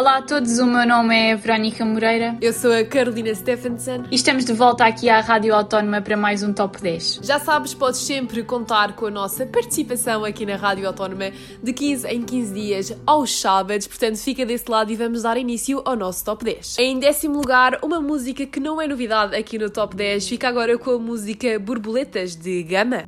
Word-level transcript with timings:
Olá 0.00 0.16
a 0.16 0.22
todos, 0.22 0.58
o 0.58 0.64
meu 0.64 0.86
nome 0.86 1.14
é 1.14 1.36
Verónica 1.36 1.84
Moreira. 1.84 2.34
Eu 2.40 2.54
sou 2.54 2.72
a 2.72 2.82
Carolina 2.82 3.34
Stephenson. 3.34 4.04
E 4.10 4.14
estamos 4.14 4.46
de 4.46 4.54
volta 4.54 4.86
aqui 4.86 5.10
à 5.10 5.20
Rádio 5.20 5.54
Autónoma 5.54 6.00
para 6.00 6.16
mais 6.16 6.42
um 6.42 6.54
Top 6.54 6.80
10. 6.80 7.20
Já 7.22 7.38
sabes, 7.38 7.74
podes 7.74 8.00
sempre 8.00 8.42
contar 8.42 8.96
com 8.96 9.08
a 9.08 9.10
nossa 9.10 9.44
participação 9.44 10.24
aqui 10.24 10.46
na 10.46 10.56
Rádio 10.56 10.86
Autónoma 10.86 11.30
de 11.62 11.72
15 11.74 12.08
em 12.08 12.22
15 12.22 12.54
dias 12.54 12.96
aos 13.06 13.38
sábados, 13.38 13.86
portanto 13.86 14.16
fica 14.16 14.46
desse 14.46 14.70
lado 14.70 14.90
e 14.90 14.96
vamos 14.96 15.24
dar 15.24 15.36
início 15.36 15.82
ao 15.84 15.94
nosso 15.94 16.24
Top 16.24 16.42
10. 16.42 16.78
Em 16.78 16.98
décimo 16.98 17.36
lugar, 17.36 17.78
uma 17.82 18.00
música 18.00 18.46
que 18.46 18.58
não 18.58 18.80
é 18.80 18.88
novidade 18.88 19.36
aqui 19.36 19.58
no 19.58 19.68
Top 19.68 19.94
10, 19.94 20.26
fica 20.26 20.48
agora 20.48 20.78
com 20.78 20.92
a 20.92 20.98
música 20.98 21.58
Borboletas 21.58 22.34
de 22.34 22.62
Gama. 22.62 23.04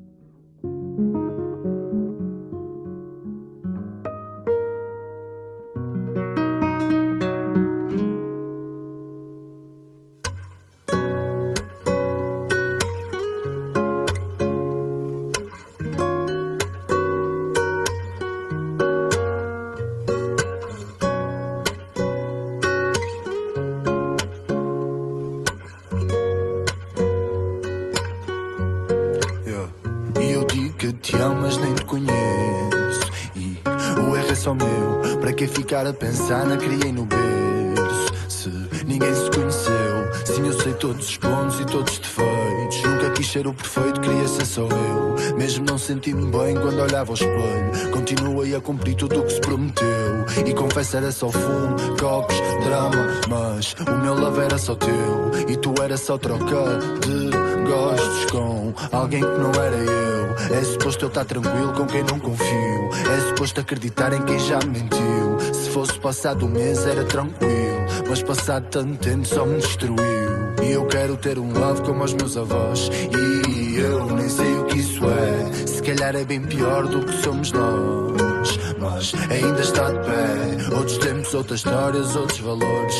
Ficar 35.82 35.86
a 35.88 35.92
pensar 35.92 36.46
na 36.46 36.56
criei 36.56 36.92
no 36.92 37.04
berço. 37.04 38.12
Se 38.28 38.48
ninguém 38.86 39.14
se 39.14 39.30
conheceu, 39.30 40.12
sim, 40.24 40.46
eu 40.46 40.52
sei 40.52 40.74
todos 40.74 41.08
os 41.08 41.16
pontos 41.16 41.60
e 41.60 41.64
todos 41.64 41.92
os 41.92 41.98
defeitos. 41.98 42.82
Nunca 42.82 43.10
quis 43.10 43.26
ser 43.30 43.46
o 43.46 43.52
perfeito, 43.52 44.00
queria 44.00 44.28
ser 44.28 44.46
só 44.46 44.62
eu. 44.62 45.36
Mesmo 45.36 45.64
não 45.66 45.78
sentindo 45.78 46.26
bem 46.26 46.54
quando 46.54 46.80
olhava 46.80 47.10
ao 47.10 47.14
espelho. 47.14 47.90
Continuei 47.92 48.54
a 48.54 48.60
cumprir 48.60 48.94
tudo 48.94 49.20
o 49.20 49.24
que 49.24 49.32
se 49.32 49.40
prometeu. 49.40 50.24
E 50.46 50.54
confesso, 50.54 50.96
era 50.96 51.12
só 51.12 51.28
fumo, 51.30 51.76
copos, 51.98 52.36
drama. 52.64 53.20
Mas 53.28 53.74
o 53.74 53.98
meu 53.98 54.14
love 54.14 54.40
era 54.40 54.58
só 54.58 54.74
teu. 54.74 55.30
E 55.48 55.56
tu 55.56 55.74
era 55.82 55.96
só 55.96 56.16
troca 56.16 56.78
de 57.00 57.30
gostos 57.68 58.30
com 58.30 58.72
alguém 58.92 59.20
que 59.20 59.38
não 59.38 59.50
era 59.50 59.76
eu. 59.76 60.12
É 60.58 60.64
suposto 60.64 61.04
eu 61.04 61.08
estar 61.08 61.24
tranquilo 61.24 61.72
com 61.72 61.86
quem 61.86 62.02
não 62.02 62.18
confio. 62.18 62.90
É 63.14 63.28
suposto 63.28 63.60
acreditar 63.60 64.12
em 64.12 64.22
quem 64.22 64.38
já 64.38 64.58
me 64.60 64.80
mentiu. 64.80 65.21
Se 65.72 65.78
fosse 65.78 65.98
passado 66.00 66.44
um 66.44 66.50
mês 66.50 66.86
era 66.86 67.02
tranquilo. 67.02 67.86
Mas 68.06 68.22
passado 68.22 68.68
tanto 68.68 68.94
tempo 68.98 69.26
só 69.26 69.46
me 69.46 69.56
destruiu. 69.56 69.96
E 70.62 70.70
eu 70.70 70.84
quero 70.84 71.16
ter 71.16 71.38
um 71.38 71.50
love 71.50 71.80
como 71.80 72.04
os 72.04 72.12
meus 72.12 72.36
avós. 72.36 72.90
E 73.10 73.78
eu 73.78 74.04
nem 74.14 74.28
sei 74.28 74.52
o 74.58 74.66
que 74.66 74.80
isso 74.80 75.02
é. 75.08 75.66
Se 75.66 75.82
calhar 75.82 76.14
é 76.14 76.24
bem 76.26 76.42
pior 76.42 76.86
do 76.86 77.02
que 77.06 77.22
somos 77.22 77.52
nós. 77.52 78.58
Mas 78.78 79.14
ainda 79.30 79.62
está 79.62 79.90
de 79.90 79.98
pé. 80.00 80.76
Outros 80.76 80.98
tempos, 80.98 81.32
outras 81.32 81.60
histórias, 81.60 82.16
outros 82.16 82.40
valores. 82.40 82.94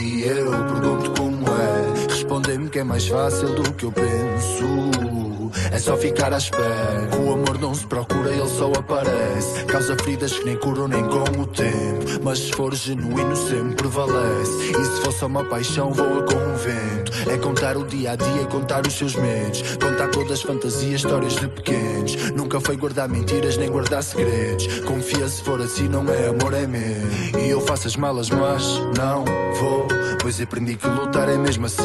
E 0.00 0.22
eu 0.22 0.50
pergunto 0.52 1.10
como 1.20 1.44
é. 1.48 2.08
Respondem-me 2.08 2.68
que 2.68 2.78
é 2.78 2.84
mais 2.84 3.08
fácil 3.08 3.52
do 3.52 3.72
que 3.72 3.84
eu 3.84 3.90
penso. 3.90 5.25
É 5.72 5.78
só 5.78 5.96
ficar 5.96 6.32
à 6.32 6.38
espera. 6.38 7.08
O 7.18 7.32
amor 7.32 7.58
não 7.58 7.74
se 7.74 7.86
procura, 7.86 8.30
ele 8.30 8.48
só 8.48 8.70
aparece. 8.72 9.64
Causa 9.64 9.96
feridas 9.96 10.32
que 10.32 10.44
nem 10.44 10.56
curam 10.56 10.88
nem 10.88 11.04
com 11.04 11.40
o 11.40 11.46
tempo. 11.46 12.22
Mas 12.22 12.38
se 12.38 12.52
for 12.52 12.74
genuíno, 12.74 13.36
sempre 13.36 13.74
prevalece. 13.74 14.70
E 14.70 14.84
se 14.84 15.00
for 15.02 15.12
só 15.12 15.26
uma 15.26 15.44
paixão, 15.44 15.92
voa 15.92 16.22
com 16.22 16.34
o 16.34 16.56
vento. 16.56 17.12
É 17.30 17.36
contar 17.38 17.76
o 17.76 17.84
dia 17.84 18.12
a 18.12 18.16
dia 18.16 18.42
e 18.42 18.46
contar 18.46 18.86
os 18.86 18.94
seus 18.94 19.14
medos. 19.14 19.62
Contar 19.76 20.08
todas 20.08 20.32
as 20.32 20.42
fantasias, 20.42 21.00
histórias 21.00 21.34
de 21.36 21.48
pequenos. 21.48 22.30
Nunca 22.32 22.60
foi 22.60 22.76
guardar 22.76 23.08
mentiras 23.08 23.56
nem 23.56 23.70
guardar 23.70 24.02
segredos. 24.02 24.80
Confia 24.80 25.28
se 25.28 25.42
for 25.42 25.60
assim, 25.60 25.88
não 25.88 26.08
é 26.08 26.28
amor, 26.28 26.54
é 26.54 26.66
medo. 26.66 27.38
E 27.38 27.48
eu 27.48 27.60
faço 27.60 27.86
as 27.86 27.96
malas, 27.96 28.30
mas 28.30 28.64
não 28.96 29.24
vou. 29.60 29.86
Pois 30.20 30.40
aprendi 30.40 30.76
que 30.76 30.88
lutar 30.88 31.28
é 31.28 31.36
mesmo 31.36 31.66
assim. 31.66 31.84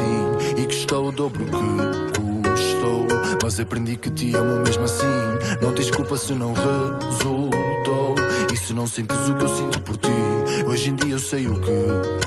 E 0.57 0.65
que 0.65 0.75
estou 0.75 1.07
o 1.07 1.11
dobro 1.11 1.45
que 1.45 2.30
mas 3.43 3.59
aprendi 3.59 3.95
que 3.95 4.09
te 4.09 4.35
amo 4.35 4.61
mesmo 4.61 4.83
assim. 4.83 5.05
Não 5.61 5.73
tens 5.73 5.91
culpa 5.91 6.17
se 6.17 6.33
não 6.33 6.53
resultou. 6.53 8.15
E 8.51 8.57
se 8.57 8.73
não 8.73 8.87
sentes 8.87 9.17
o 9.29 9.35
que 9.35 9.43
eu 9.43 9.49
sinto 9.49 9.81
por 9.81 9.97
ti. 9.97 10.09
Hoje 10.67 10.89
em 10.89 10.95
dia 10.95 11.15
eu 11.15 11.19
sei 11.19 11.47
o 11.47 11.59
que 11.59 11.71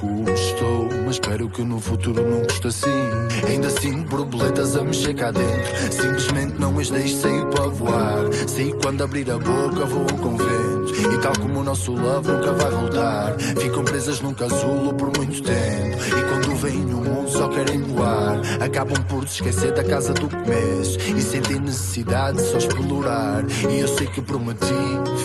custou. 0.01 0.89
Mas 1.05 1.17
espero 1.17 1.49
que 1.49 1.63
no 1.63 1.81
futuro 1.81 2.23
não 2.23 2.43
custe 2.45 2.67
assim. 2.67 3.47
Ainda 3.49 3.71
sinto 3.71 4.09
borboletas 4.09 4.77
a 4.77 4.83
mexer 4.83 5.15
cá 5.15 5.31
dentro. 5.31 5.93
Simplesmente 5.93 6.59
não 6.59 6.79
as 6.79 6.91
deixo 6.91 7.17
sair 7.21 7.47
para 7.47 7.69
voar. 7.69 8.33
Sei 8.47 8.73
quando 8.83 9.03
abrir 9.03 9.31
a 9.31 9.39
boca 9.39 9.85
vou 9.87 10.07
com 10.07 10.37
vento. 10.37 11.15
E 11.15 11.19
tal 11.19 11.33
como 11.41 11.61
o 11.61 11.65
nosso 11.65 11.93
love 11.93 12.31
nunca 12.31 12.53
vai 12.53 12.71
voltar. 12.71 13.37
Ficam 13.61 13.85
presas 13.85 14.21
num 14.21 14.35
casulo 14.35 14.95
por 14.95 15.17
muito 15.17 15.43
tempo. 15.43 15.97
E 16.07 16.23
quando 16.29 16.45
no 16.55 17.01
mundo 17.01 17.14
só 17.35 17.49
querem 17.49 17.83
voar. 17.83 18.41
Acabam 18.61 19.03
por 19.05 19.29
se 19.29 19.37
esquecer 19.37 19.73
da 19.73 19.83
casa 19.83 20.13
do 20.13 20.29
começo. 20.29 20.99
E 21.17 21.21
sentem 21.21 21.59
necessidade 21.59 22.39
de 22.39 22.45
só 22.45 22.59
explorar. 22.59 23.45
E 23.69 23.81
eu 23.81 23.89
sei 23.89 24.07
que 24.07 24.23
prometi 24.23 24.65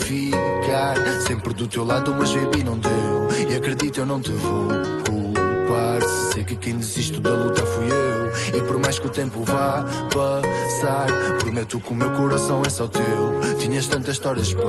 ficar 0.02 0.96
sempre 1.26 1.54
do 1.54 1.66
teu 1.66 1.84
lado, 1.84 2.14
mas 2.18 2.32
baby 2.34 2.64
não 2.64 2.78
deu. 2.78 3.28
E 3.48 3.56
acredito, 3.56 4.00
eu 4.00 4.06
não 4.06 4.20
te 4.20 4.32
vou 4.32 4.68
culpar. 5.06 6.02
Se 6.02 6.32
sei 6.34 6.44
que 6.44 6.56
quem 6.56 6.76
desiste 6.76 7.20
da 7.20 7.30
luta 7.30 7.64
fui 7.64 7.86
eu. 7.86 8.58
E 8.58 8.62
por 8.66 8.78
mais 8.78 8.98
que 8.98 9.06
o 9.06 9.10
tempo 9.10 9.44
vá 9.44 9.84
passar, 10.12 11.06
prometo 11.38 11.78
que 11.80 11.92
o 11.92 11.94
meu 11.94 12.10
coração 12.10 12.62
é 12.66 12.70
só 12.70 12.88
teu. 12.88 13.40
Tinhas 13.58 13.86
tantas 13.86 14.14
histórias 14.14 14.52
para 14.52 14.64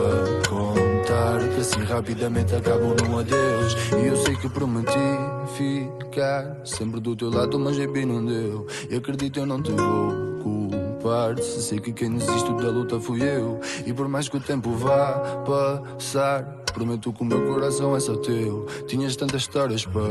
contar 0.48 1.40
que 1.54 1.62
assim 1.62 1.84
rapidamente 1.84 2.56
acabam 2.56 2.96
num 3.04 3.18
adeus. 3.18 3.76
E 4.00 4.06
eu 4.06 4.18
sei 4.18 4.36
que 4.36 4.48
prometi 4.48 5.31
ficar 5.58 6.58
sempre 6.66 7.00
do 7.00 7.16
teu 7.16 7.30
lado, 7.30 7.60
mas 7.60 7.78
baby 7.78 8.06
não 8.06 8.26
deu. 8.26 8.68
E 8.90 8.96
acredito, 8.96 9.40
eu 9.40 9.46
não 9.46 9.62
te 9.62 9.72
vou 9.72 10.32
culpar. 10.42 11.38
Se 11.38 11.62
sei 11.62 11.80
que 11.80 11.92
quem 11.92 12.12
desiste 12.14 12.54
da 12.54 12.70
luta 12.70 13.00
fui 13.00 13.22
eu. 13.22 13.60
E 13.86 13.94
por 13.94 14.08
mais 14.08 14.30
que 14.30 14.38
o 14.38 14.40
tempo 14.40 14.72
vá 14.72 15.44
passar, 15.46 16.44
prometo 16.74 17.12
que 17.14 17.22
o 17.22 17.26
meu 17.26 17.54
coração 17.54 17.96
é 17.96 18.00
só 18.00 18.16
teu. 18.16 18.66
Tinhas 18.88 19.16
tantas 19.16 19.42
histórias 19.42 19.86
para 19.86 20.02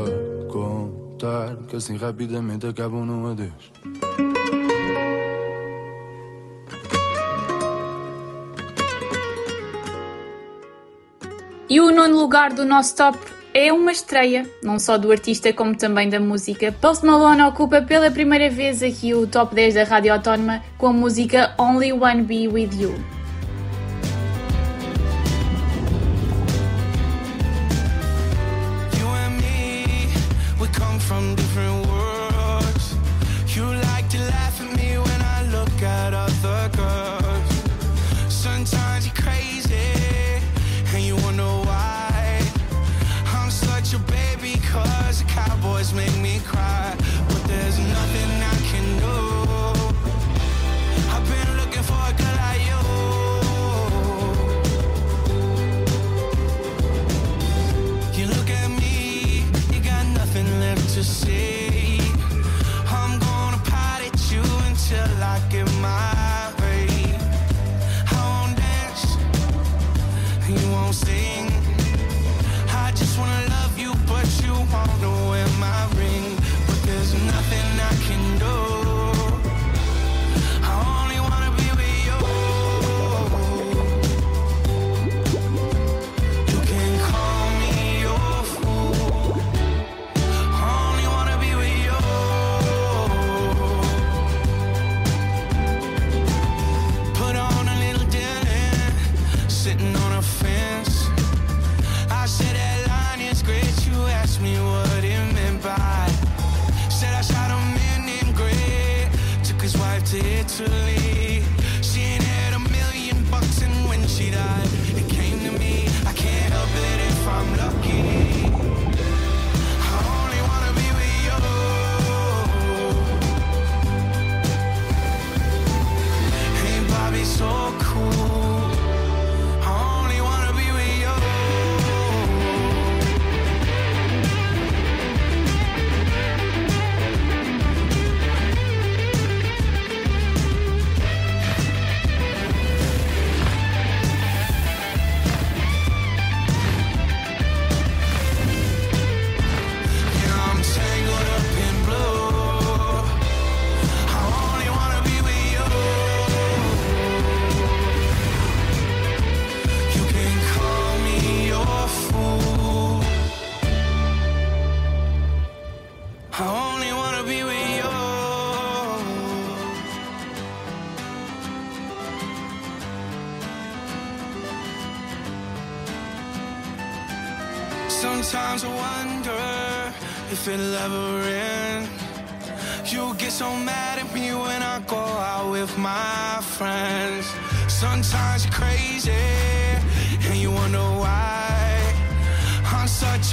contar 0.51 1.55
que 1.67 1.75
assim 1.75 1.95
rapidamente 1.97 2.67
acabam 2.67 3.05
num 3.05 3.31
adeus. 3.31 3.71
E 11.69 11.79
o 11.79 11.89
nono 11.89 12.17
lugar 12.17 12.51
do 12.51 12.65
nosso 12.65 12.97
top 12.97 13.17
é 13.53 13.71
uma 13.71 13.91
estreia, 13.91 14.49
não 14.63 14.79
só 14.79 14.97
do 14.97 15.11
artista 15.11 15.51
como 15.51 15.75
também 15.75 16.09
da 16.09 16.19
música. 16.19 16.71
Post 16.71 17.05
Malone 17.05 17.43
ocupa 17.43 17.81
pela 17.81 18.09
primeira 18.09 18.49
vez 18.49 18.81
aqui 18.81 19.13
o 19.13 19.27
top 19.27 19.53
10 19.53 19.75
da 19.75 19.83
Rádio 19.83 20.13
Autónoma 20.13 20.63
com 20.77 20.87
a 20.87 20.93
música 20.93 21.53
Only 21.57 21.91
One 21.91 22.23
Be 22.23 22.47
With 22.47 22.69
You. 22.79 23.20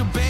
I'm 0.01 0.07
such 0.07 0.15
a 0.15 0.19
baby, 0.19 0.28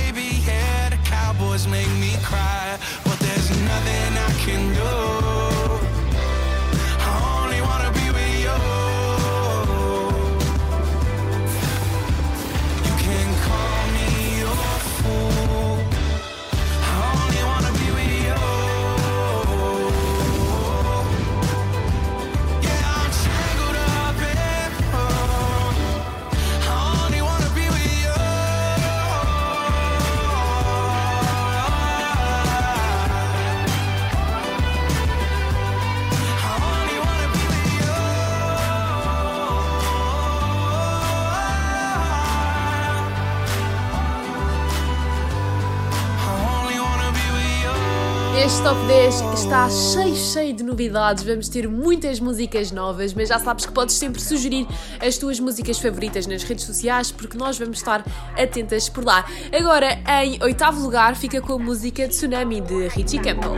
top 48.68 48.86
10 48.86 49.20
está 49.32 49.66
cheio, 49.70 50.14
cheio 50.14 50.52
de 50.52 50.62
novidades. 50.62 51.24
Vamos 51.24 51.48
ter 51.48 51.66
muitas 51.66 52.20
músicas 52.20 52.70
novas, 52.70 53.14
mas 53.14 53.30
já 53.30 53.38
sabes 53.38 53.64
que 53.64 53.72
podes 53.72 53.94
sempre 53.94 54.20
sugerir 54.20 54.66
as 55.00 55.16
tuas 55.16 55.40
músicas 55.40 55.78
favoritas 55.78 56.26
nas 56.26 56.42
redes 56.42 56.66
sociais, 56.66 57.10
porque 57.10 57.38
nós 57.38 57.58
vamos 57.58 57.78
estar 57.78 58.04
atentas 58.36 58.90
por 58.90 59.06
lá. 59.06 59.24
Agora, 59.58 59.98
em 60.22 60.42
oitavo 60.42 60.82
lugar, 60.82 61.16
fica 61.16 61.40
com 61.40 61.54
a 61.54 61.58
música 61.58 62.06
Tsunami 62.08 62.60
de 62.60 62.88
Richie 62.88 63.20
Campbell. 63.20 63.56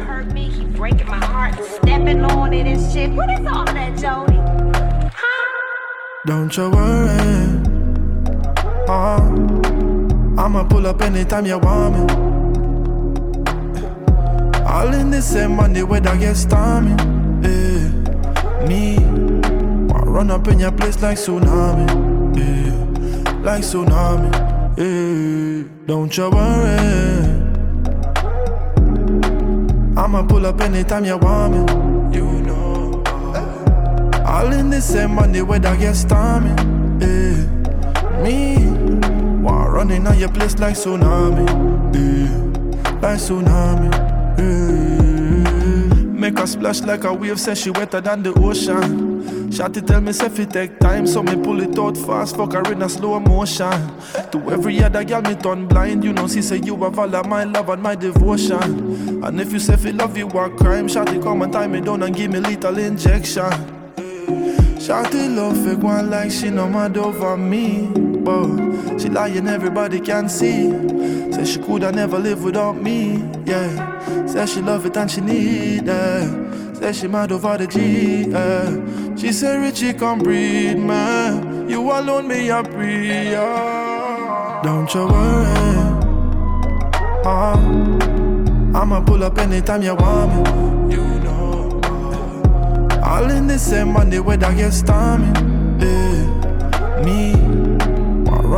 Don't 6.25 6.57
you 6.57 6.71
worry. 6.71 7.11
Uh, 8.87 10.41
I'ma 10.41 10.65
pull 10.69 10.87
up 10.87 11.03
anytime 11.03 11.47
you 11.47 11.59
want 11.59 11.97
me. 11.97 12.30
All 14.71 14.95
in 14.95 15.11
the 15.11 15.21
same 15.21 15.57
money 15.57 15.83
where 15.83 16.01
that 16.01 16.21
get 16.21 16.37
stormy. 16.37 16.93
Yeah. 17.43 17.89
Me, 18.69 18.99
I 19.93 19.99
run 20.05 20.31
up 20.31 20.47
in 20.47 20.61
your 20.61 20.71
place 20.71 21.03
like 21.03 21.19
tsunami. 21.19 21.89
Yeah. 22.39 23.33
Like 23.43 23.63
tsunami. 23.65 24.31
Yeah. 24.79 25.69
Don't 25.87 26.17
you 26.17 26.31
worry. 26.31 27.51
I'ma 29.97 30.23
pull 30.29 30.47
up 30.47 30.61
anytime 30.61 31.05
you 31.05 31.19
want 31.19 31.53
me. 31.53 32.17
You 32.17 32.41
know. 32.43 33.03
All 34.25 34.53
in 34.53 34.71
the 34.71 34.81
same 34.81 35.17
money 35.17 35.43
where 35.43 35.59
that 35.59 35.81
get 35.81 35.97
stormy. 35.97 36.51
Yeah. 37.05 38.23
Me, 38.23 38.57
want 39.43 39.73
running 39.73 40.07
on 40.07 40.17
your 40.17 40.29
place 40.29 40.57
like 40.61 40.77
tsunami. 40.77 41.45
Yeah. 41.93 43.01
Like 43.03 43.19
tsunami. 43.19 44.10
Yeah. 44.39 45.95
Make 46.21 46.39
her 46.39 46.47
splash 46.47 46.81
like 46.83 47.05
a 47.05 47.15
wave, 47.15 47.41
say 47.41 47.55
she 47.55 47.71
wetter 47.71 48.01
than 48.01 48.23
the 48.23 48.33
ocean. 48.35 49.11
Shotty 49.51 49.85
tell 49.85 50.01
me 50.01 50.11
if 50.11 50.39
it 50.39 50.51
take 50.51 50.79
time, 50.79 51.07
so 51.07 51.23
me 51.23 51.35
pull 51.35 51.61
it 51.61 51.79
out 51.79 51.97
fast, 51.97 52.37
fuck 52.37 52.53
her 52.53 52.73
in 52.73 52.83
a 52.83 52.89
slow 52.89 53.19
motion. 53.19 53.73
To 54.31 54.51
every 54.51 54.83
other 54.83 55.03
girl 55.03 55.23
me 55.23 55.35
turn 55.35 55.67
blind, 55.67 56.05
you 56.05 56.13
know 56.13 56.29
she 56.29 56.43
say 56.43 56.59
you 56.59 56.77
have 56.85 56.99
all 56.99 57.15
of 57.15 57.27
my 57.27 57.45
love 57.45 57.69
and 57.71 57.83
my 57.83 57.95
devotion. 57.95 59.23
And 59.25 59.41
if 59.41 59.53
you 59.53 59.59
say 59.59 59.77
fi 59.77 59.91
love 59.91 60.17
you 60.17 60.29
a 60.29 60.51
crime, 60.51 60.89
Shotty 60.89 61.23
come 61.23 61.43
and 61.43 61.53
tie 61.53 61.67
me 61.67 61.81
down 61.81 62.03
and 62.03 62.15
give 62.15 62.31
me 62.31 62.39
little 62.41 62.79
injection. 62.79 63.51
Shawty 64.79 65.35
love 65.35 65.57
fake 65.65 65.83
one 65.83 66.11
like 66.11 66.31
she 66.31 66.51
no 66.51 66.69
mad 66.69 66.97
over 66.97 67.37
me 67.37 68.10
But 68.31 69.01
she 69.01 69.09
lying 69.09 69.49
everybody 69.49 70.01
can 70.01 70.29
see. 70.29 70.71
Say 71.33 71.45
she 71.45 71.59
coulda 71.59 71.91
never 71.91 72.19
live 72.19 72.45
without 72.45 72.77
me, 72.81 73.25
yeah. 73.45 74.27
Say 74.27 74.47
she 74.47 74.61
love 74.61 74.87
it 74.87 74.97
and 74.97 75.11
she 75.11 75.21
need 75.21 75.89
it. 75.89 76.77
Say 76.77 76.93
she 76.93 77.09
mad 77.09 77.33
over 77.33 77.59
the 77.59 77.67
G, 77.67 78.31
yeah. 78.31 79.17
She 79.17 79.33
say 79.33 79.59
Richie 79.59 79.95
come 79.95 80.21
breathe, 80.21 80.79
man. 80.79 81.69
You 81.69 81.83
alone 81.91 82.29
me 82.29 82.49
a 82.51 82.63
pray, 82.63 83.33
yeah. 83.33 84.61
Don't 84.63 84.93
you 84.95 85.07
worry. 85.07 85.81
Uh, 87.25 88.79
I'ma 88.79 89.01
pull 89.05 89.25
up 89.25 89.39
anytime 89.39 89.83
you 89.83 89.95
want 89.95 90.31
me. 90.89 90.95
You 90.95 91.05
know. 91.25 91.81
All 93.05 93.31
in 93.31 93.47
the 93.49 93.59
same 93.59 93.93
money 93.93 94.21
where 94.21 94.37
that 94.37 94.57
get 94.57 94.73
stormy. 94.73 95.50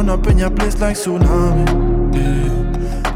Run 0.03 0.19
up 0.19 0.27
in 0.27 0.39
your 0.39 0.51
place 0.51 0.81
like 0.81 0.97
tsunami. 0.97 1.67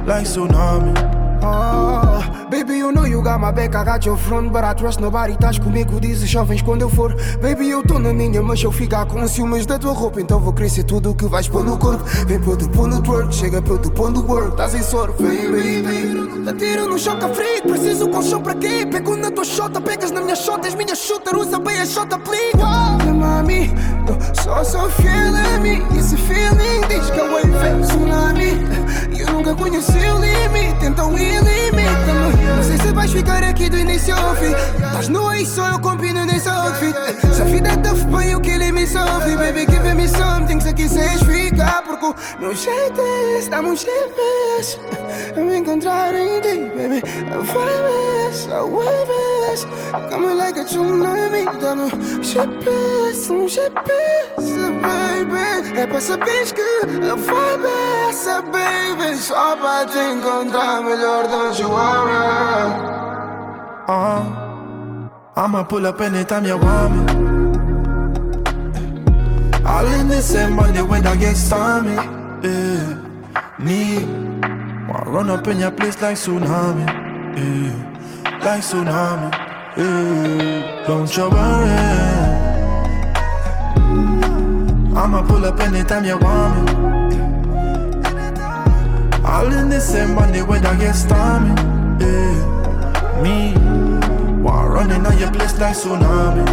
Like 0.07 0.25
tsunami. 0.25 0.95
Ah, 1.43 2.36
baby, 2.57 2.79
you 2.79 2.93
know 2.93 3.05
you 3.05 3.23
got 3.23 3.39
my 3.39 3.51
back, 3.51 3.75
I 3.75 3.85
got 3.85 4.07
your 4.07 4.17
front 4.17 4.53
But 4.53 4.65
I 4.65 4.73
trust 4.75 5.01
nobody, 5.01 5.35
estás 5.35 5.59
comigo, 5.59 6.01
dizes 6.01 6.29
jovens 6.29 6.63
quando 6.63 6.83
eu 6.83 6.89
for. 6.89 7.15
Baby, 7.41 7.69
eu 7.71 7.83
tô 7.83 7.99
na 7.99 8.13
minha, 8.13 8.43
mas 8.43 8.63
eu 8.63 8.73
ficar 8.73 9.07
com 9.07 9.27
ciúmes 9.29 9.67
da 9.67 9.79
tua 9.79 9.93
roupa. 9.93 10.21
Então 10.21 10.41
vou 10.41 10.53
crescer 10.53 10.85
tudo 10.85 11.15
que 11.15 11.27
vais 11.27 11.49
pôr 11.49 11.65
no 11.65 11.77
corpo. 11.77 12.05
Vem 12.27 12.41
pro 12.41 12.57
pôr 12.57 12.89
no 12.89 13.03
twerk, 13.03 13.35
chega 13.35 13.61
pro 13.61 13.79
pôr 13.79 14.11
no 14.11 14.23
work. 14.27 14.51
Estás 14.51 14.75
em 14.75 14.83
soro, 14.83 15.15
vem 15.19 15.51
baby 15.51 16.49
Atiro 16.49 16.89
no 16.89 16.99
choca 16.99 17.29
frio, 17.29 17.63
preciso 17.63 18.09
colchão 18.09 18.41
pra 18.41 18.55
quê? 18.55 18.87
Pego 18.91 19.17
na 19.17 19.31
tua 19.31 19.45
shota, 19.45 19.81
pegas 19.81 20.13
na 20.13 20.21
minha 20.21 20.37
shota 20.37 20.69
És 20.69 20.75
minha 20.75 20.95
shooter, 20.95 21.37
usa 21.37 21.59
bem 21.59 21.81
a 21.81 21.87
shota, 21.87 22.19
please. 22.19 22.57
Wow, 22.57 23.15
mami, 23.15 23.71
só 24.43 24.63
sou 24.65 24.89
fiel 24.91 25.35
a 25.35 25.59
mim. 25.61 25.83
Esse 25.99 26.17
feeling 26.17 26.81
diz 26.89 27.11
que 27.11 27.21
é 27.21 27.81
tsunami. 27.81 28.65
Eu 29.19 29.33
nunca 29.33 29.55
conheci 29.55 29.99
o 29.99 30.19
limite, 30.21 30.87
então 30.87 31.19
ilimita-me 31.19 32.16
Não 32.57 32.63
sei 32.63 32.79
se 32.79 32.91
baixo 32.93 33.13
ficar 33.13 33.45
aqui 33.45 33.69
do 33.69 33.77
início 33.77 34.17
ao 34.17 34.35
fim. 34.37 34.53
Estás 34.53 35.09
nua 35.09 35.37
e 35.39 35.45
só 35.45 35.69
eu 35.73 35.79
combino 35.79 36.25
nesse 36.25 36.49
outfit. 36.49 36.95
Se 37.35 37.43
a 37.43 37.45
vida 37.45 37.69
é 37.69 37.77
tough, 37.77 38.11
pai, 38.11 38.33
eu 38.33 38.41
que 38.41 38.57
me 38.73 38.87
sofre. 38.87 39.37
Baby, 39.37 39.67
give 39.71 39.95
me 39.95 40.09
something, 40.09 40.59
se 40.61 40.73
quiseres 40.73 41.23
ficar. 41.23 41.83
Porque 41.83 42.07
o 42.07 42.15
meu 42.41 42.55
jeito 42.55 42.99
é 42.99 43.39
esse, 43.39 43.51
dá-me 43.51 43.69
um 43.69 43.77
GPS. 43.77 44.79
Eu 45.37 45.45
me 45.45 45.59
encontrar 45.59 46.15
em 46.15 46.41
ti, 46.41 46.71
baby. 46.75 47.03
A 47.31 47.39
vibe 47.39 48.31
is, 48.31 48.49
a 48.51 48.63
wave 48.63 49.13
is. 49.53 49.67
Coming 50.11 50.37
like 50.37 50.59
a 50.59 50.65
tsunami. 50.65 51.45
Dá-me 51.61 51.83
um 51.83 52.23
GPS, 52.23 53.33
um 53.33 53.47
GPS, 53.47 54.53
baby. 54.81 55.79
É 55.79 55.87
pra 55.87 56.01
saberes 56.01 56.53
que 56.53 56.63
a 56.63 57.15
vibe 57.17 58.06
essa, 58.17 58.43
baby. 58.43 59.17
Só 59.17 59.57
pra 59.57 59.85
te 59.87 59.99
encontrar 59.99 60.83
melhor, 60.83 61.29
don't 61.29 61.59
you 61.59 61.69
worry. 61.69 62.97
Uh, 63.89 64.25
I'ma 65.37 65.65
pull 65.65 65.87
up 65.87 66.01
anytime 66.01 66.47
you 66.47 66.57
want 66.59 66.93
me. 66.93 67.05
All 69.65 69.87
in 69.87 70.09
the 70.09 70.23
same 70.23 70.55
money 70.55 70.81
when 70.83 71.07
I 71.07 71.17
get 71.17 71.37
stormy. 71.37 71.95
Yeah. 72.43 73.05
Me, 73.59 74.05
wanna 74.89 75.11
run 75.11 75.31
up 75.31 75.47
in 75.49 75.61
your 75.61 75.71
place 75.71 76.01
like 76.01 76.17
tsunami. 76.17 76.87
Yeah. 77.37 77.73
Like 78.45 78.63
tsunami. 78.63 79.31
Yeah. 79.77 80.87
Don't 80.87 81.17
you 81.17 81.29
worry. 81.29 82.17
I'ma 84.97 85.23
pull 85.23 85.45
up 85.45 85.61
anytime 85.61 86.05
you 86.05 86.17
want 86.19 86.81
me. 86.81 86.96
All 89.37 89.53
in 89.53 89.69
the 89.69 89.79
same 89.79 90.15
money 90.15 90.41
when 90.41 90.65
I 90.65 90.75
get 90.79 90.95
stormy. 90.95 91.51
Yeah. 92.01 93.21
Me, 93.23 93.53
wanna 94.41 94.71
running 94.71 95.05
on 95.05 95.19
your 95.19 95.31
place 95.31 95.59
like 95.59 95.77
tsunami. 95.77 96.47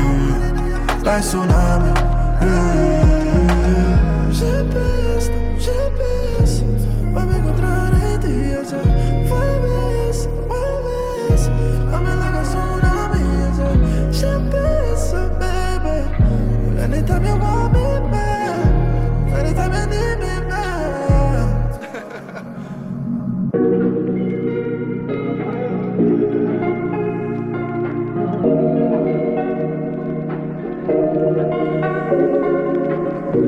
Yeah. 0.00 1.02
Like 1.04 1.22
tsunami. 1.22 1.92
Yeah. 2.40 3.09
E 33.32 33.36
o 33.36 33.40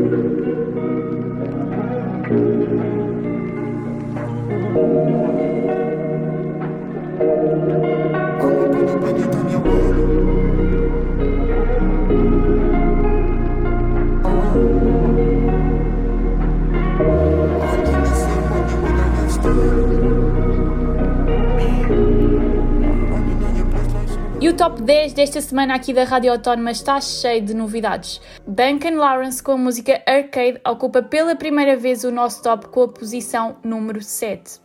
top 24.73 24.83
10 24.83 25.13
desta 25.13 25.41
semana 25.41 25.75
aqui 25.75 25.93
da 25.93 26.05
Rádio 26.05 26.33
Autónoma 26.33 26.71
está 26.71 27.01
cheio 27.01 27.45
de 27.45 27.53
novidades. 27.53 28.21
Duncan 28.47 28.97
Lawrence 28.97 29.43
com 29.43 29.53
a 29.53 29.57
música 29.59 30.03
Arcade 30.07 30.61
ocupa 30.67 31.03
pela 31.03 31.37
primeira 31.37 31.77
vez 31.77 32.05
o 32.05 32.11
nosso 32.11 32.43
top 32.43 32.69
com 32.69 32.83
a 32.85 32.89
posição 32.89 33.57
número 33.63 34.03
7. 34.03 34.61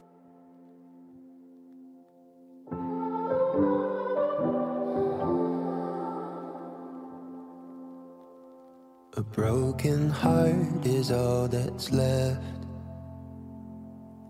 A 9.17 9.21
broken 9.35 10.09
heart 10.09 10.85
is 10.85 11.11
all 11.11 11.49
that's 11.49 11.91
left. 11.91 12.39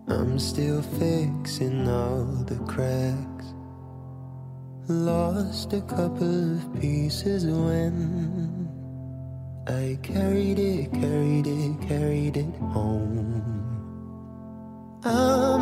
I'm 0.08 0.38
still 0.38 0.82
fixing 0.82 1.86
all 1.86 2.24
the 2.46 2.56
cracks. 2.66 3.57
Lost 4.90 5.74
a 5.74 5.82
couple 5.82 6.56
of 6.56 6.80
pieces 6.80 7.44
when 7.44 8.70
I 9.66 9.98
carried 10.02 10.58
it, 10.58 10.90
carried 10.94 11.46
it, 11.46 11.86
carried 11.86 12.38
it 12.38 12.54
home. 12.72 13.44
I'm 15.04 15.57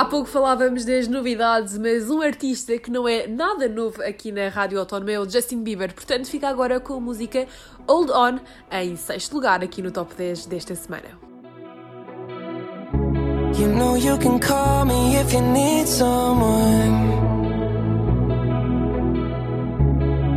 Há 0.00 0.04
pouco 0.06 0.26
falávamos 0.30 0.86
das 0.86 1.06
novidades, 1.06 1.76
mas 1.76 2.08
um 2.08 2.22
artista 2.22 2.78
que 2.78 2.90
não 2.90 3.06
é 3.06 3.26
nada 3.26 3.68
novo 3.68 4.02
aqui 4.02 4.32
na 4.32 4.48
Rádio 4.48 4.78
Autónoma 4.78 5.12
é 5.12 5.20
o 5.20 5.28
Justin 5.28 5.62
Bieber. 5.62 5.92
Portanto, 5.92 6.26
fica 6.26 6.48
agora 6.48 6.80
com 6.80 6.94
a 6.94 7.00
música 7.00 7.46
Hold 7.86 8.08
On, 8.08 8.38
em 8.72 8.96
sexto 8.96 9.34
lugar 9.34 9.62
aqui 9.62 9.82
no 9.82 9.90
Top 9.90 10.14
10 10.14 10.46
desta 10.46 10.74
semana. 10.74 11.10
You 13.58 13.68
know 13.76 13.94
you 13.94 14.16
can 14.16 14.38
call 14.38 14.86
me 14.86 15.16
if 15.16 15.34
you 15.34 15.42
need 15.42 15.86
someone. 15.86 17.10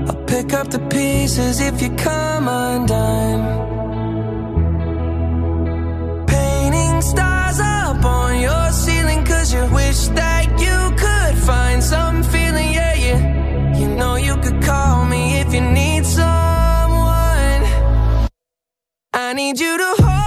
I'll 0.09 0.25
pick 0.25 0.51
up 0.53 0.69
the 0.71 0.79
pieces 0.89 1.61
if 1.61 1.81
you 1.81 1.89
come 1.95 2.49
undone. 2.49 3.62
You 9.53 9.65
wish 9.71 10.07
that 10.07 10.45
you 10.59 10.79
could 10.97 11.37
find 11.45 11.81
some 11.83 12.23
feeling, 12.23 12.73
yeah, 12.73 12.95
yeah. 12.95 13.77
You 13.77 13.87
know 13.87 14.15
you 14.15 14.35
could 14.37 14.61
call 14.63 15.05
me 15.05 15.39
if 15.39 15.53
you 15.53 15.61
need 15.61 16.05
someone. 16.05 17.61
I 19.13 19.33
need 19.35 19.59
you 19.59 19.77
to 19.77 19.95
hold 20.03 20.22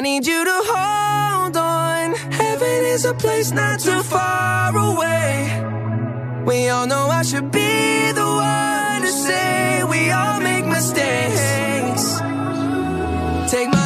I 0.00 0.02
need 0.02 0.26
you 0.26 0.42
to 0.42 0.60
hold 0.64 1.58
on. 1.58 2.14
Heaven 2.32 2.84
is 2.86 3.04
a 3.04 3.12
place 3.12 3.52
not 3.52 3.80
too 3.80 4.02
far 4.02 4.74
away. 4.74 5.62
We 6.46 6.70
all 6.70 6.86
know 6.86 7.08
I 7.08 7.20
should 7.20 7.52
be 7.52 8.10
the 8.12 8.24
one 8.24 9.02
to 9.02 9.12
say 9.12 9.84
we 9.84 10.10
all 10.10 10.40
make 10.40 10.64
mistakes. 10.64 12.18
Take 13.52 13.68
my 13.68 13.79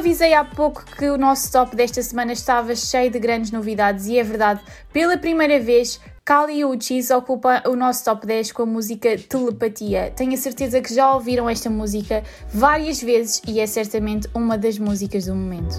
avisei 0.00 0.32
há 0.32 0.42
pouco 0.42 0.82
que 0.96 1.10
o 1.10 1.18
nosso 1.18 1.52
top 1.52 1.76
desta 1.76 2.02
semana 2.02 2.32
estava 2.32 2.74
cheio 2.74 3.10
de 3.10 3.18
grandes 3.18 3.50
novidades 3.50 4.06
e 4.06 4.18
é 4.18 4.24
verdade, 4.24 4.62
pela 4.90 5.18
primeira 5.18 5.60
vez, 5.60 6.00
Kali 6.24 6.64
Uchis 6.64 7.10
ocupa 7.10 7.62
o 7.68 7.76
nosso 7.76 8.04
top 8.06 8.26
10 8.26 8.52
com 8.52 8.62
a 8.62 8.66
música 8.66 9.18
Telepatia. 9.18 10.10
Tenho 10.16 10.32
a 10.32 10.38
certeza 10.38 10.80
que 10.80 10.94
já 10.94 11.12
ouviram 11.12 11.50
esta 11.50 11.68
música 11.68 12.24
várias 12.48 13.02
vezes 13.02 13.42
e 13.46 13.60
é 13.60 13.66
certamente 13.66 14.26
uma 14.34 14.56
das 14.56 14.78
músicas 14.78 15.26
do 15.26 15.34
momento. 15.34 15.76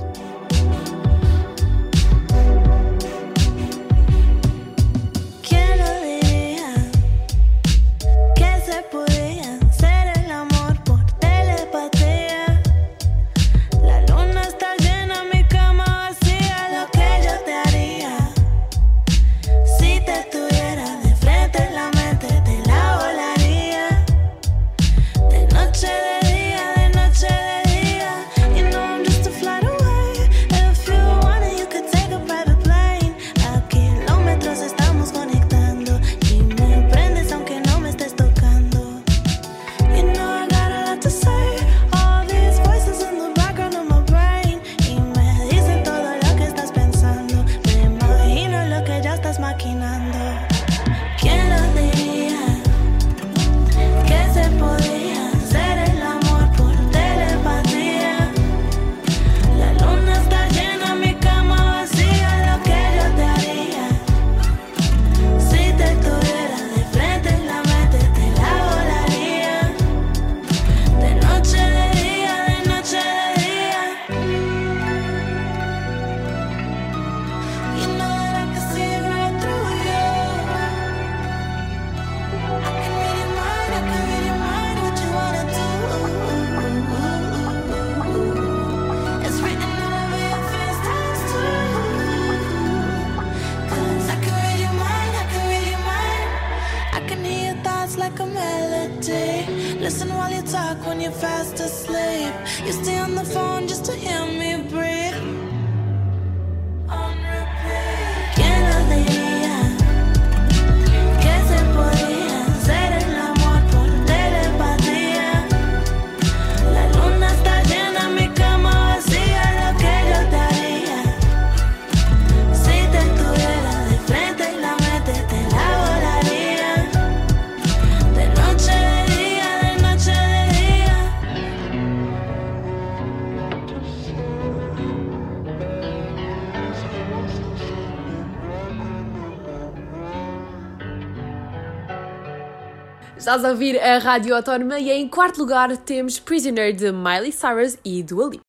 Estás 143.32 143.46
a 143.46 143.52
ouvir 143.52 143.82
a 143.82 143.98
Rádio 143.98 144.36
Autónoma 144.36 144.78
e 144.78 144.92
em 144.92 145.08
quarto 145.08 145.40
lugar 145.40 145.78
temos 145.78 146.20
Prisoner 146.20 146.74
de 146.74 146.92
Miley 146.92 147.32
Cyrus 147.32 147.78
e 147.86 148.04
Dua 148.04 148.30
Lipa. 148.30 148.44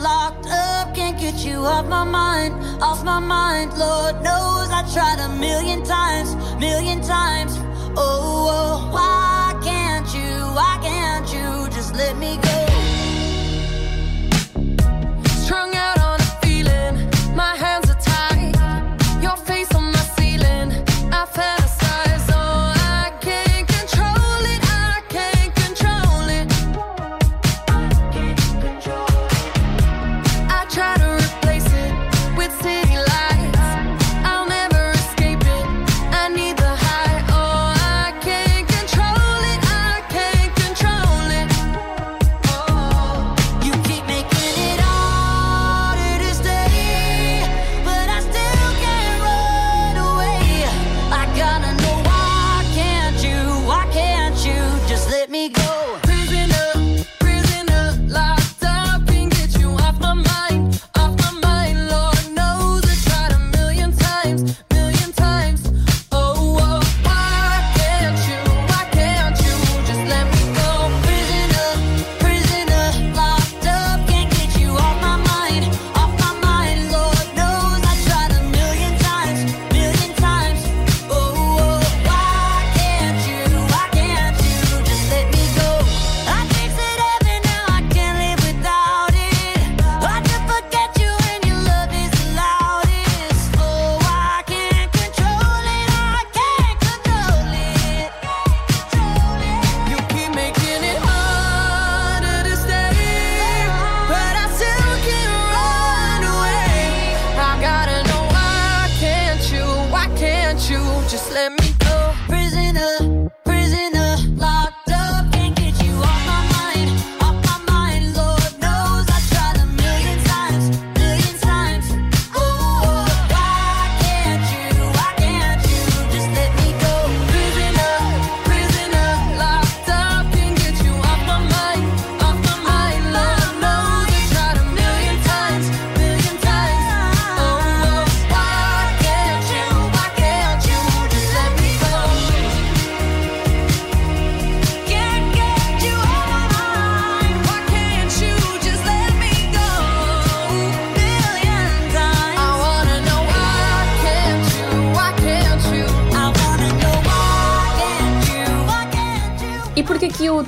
Locked 0.00 0.48
up, 0.48 0.92
can't 0.92 1.16
get 1.20 1.46
you 1.46 1.64
off 1.64 1.86
my 1.86 2.04
mind, 2.04 2.52
off 2.82 3.04
my 3.04 3.20
mind. 3.20 3.78
Lord 3.78 4.20
knows 4.24 4.68
I 4.72 4.82
tried 4.92 5.20
a 5.20 5.28
million 5.38 5.84
times, 5.84 6.34
million 6.58 7.00
times. 7.02 7.56
Oh, 7.96 8.48
oh 8.50 8.90
why 8.90 9.54
can't 9.62 10.12
you, 10.12 10.42
why 10.52 10.80
can't 10.82 11.32
you 11.32 11.70
just 11.70 11.94
let 11.94 12.16
me 12.18 12.38
go? 12.42 12.61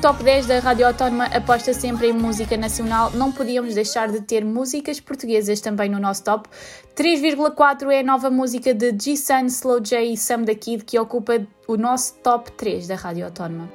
Top 0.04 0.22
10 0.22 0.46
da 0.48 0.58
Rádio 0.58 0.86
Autónoma 0.86 1.24
aposta 1.34 1.72
sempre 1.72 2.08
em 2.08 2.12
música 2.12 2.58
nacional, 2.58 3.10
não 3.12 3.32
podíamos 3.32 3.74
deixar 3.74 4.12
de 4.12 4.20
ter 4.20 4.44
músicas 4.44 5.00
portuguesas 5.00 5.62
também 5.62 5.88
no 5.88 5.98
nosso 5.98 6.22
top. 6.22 6.46
3,4 6.94 7.90
é 7.90 8.00
a 8.00 8.02
nova 8.02 8.28
música 8.28 8.74
de 8.74 8.90
G-Sun, 8.90 9.46
Slow 9.46 9.80
J 9.80 10.12
e 10.12 10.14
Sam 10.18 10.42
da 10.42 10.54
Kid 10.54 10.84
que 10.84 10.98
ocupa 10.98 11.40
o 11.66 11.78
nosso 11.78 12.16
top 12.16 12.52
3 12.52 12.86
da 12.86 12.96
Rádio 12.96 13.24
Autónoma. 13.24 13.66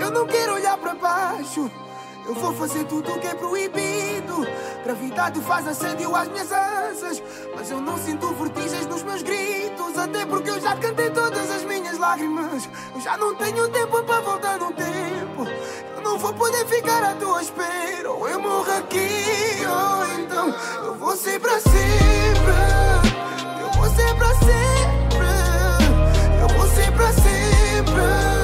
Eu 0.00 0.10
não 0.12 0.24
quero 0.24 0.54
olhar 0.54 0.78
para 0.78 0.94
baixo 0.94 1.68
eu 2.28 2.34
vou 2.34 2.52
fazer 2.52 2.84
tudo 2.84 3.10
o 3.10 3.18
que 3.18 3.26
é 3.26 3.34
proibido. 3.34 4.46
Gravidade 4.84 5.40
faz 5.40 5.66
assédio 5.66 6.14
às 6.14 6.28
minhas 6.28 6.52
asas. 6.52 7.22
Mas 7.56 7.70
eu 7.70 7.80
não 7.80 7.96
sinto 7.96 8.34
vertigens 8.34 8.86
nos 8.86 9.02
meus 9.02 9.22
gritos. 9.22 9.96
Até 9.96 10.26
porque 10.26 10.50
eu 10.50 10.60
já 10.60 10.76
cantei 10.76 11.08
todas 11.08 11.50
as 11.50 11.64
minhas 11.64 11.98
lágrimas. 11.98 12.68
Eu 12.94 13.00
já 13.00 13.16
não 13.16 13.34
tenho 13.34 13.66
tempo 13.70 14.02
para 14.02 14.20
voltar 14.20 14.58
no 14.58 14.70
tempo. 14.72 15.46
Eu 15.96 16.02
não 16.02 16.18
vou 16.18 16.34
poder 16.34 16.66
ficar 16.66 17.02
à 17.02 17.14
tua 17.14 17.40
espera. 17.40 18.10
Ou 18.10 18.28
eu 18.28 18.38
morro 18.38 18.76
aqui, 18.76 19.64
ou 19.66 20.20
então 20.20 20.54
eu 20.84 20.94
vou 20.96 21.16
ser 21.16 21.40
para 21.40 21.58
sempre. 21.60 22.58
Eu 23.62 23.70
vou 23.72 23.88
ser 23.88 24.14
para 24.16 24.34
sempre. 24.34 25.28
Eu 26.42 26.48
vou 26.58 26.66
ser 26.68 26.92
para 26.92 27.12
sempre. 27.14 28.37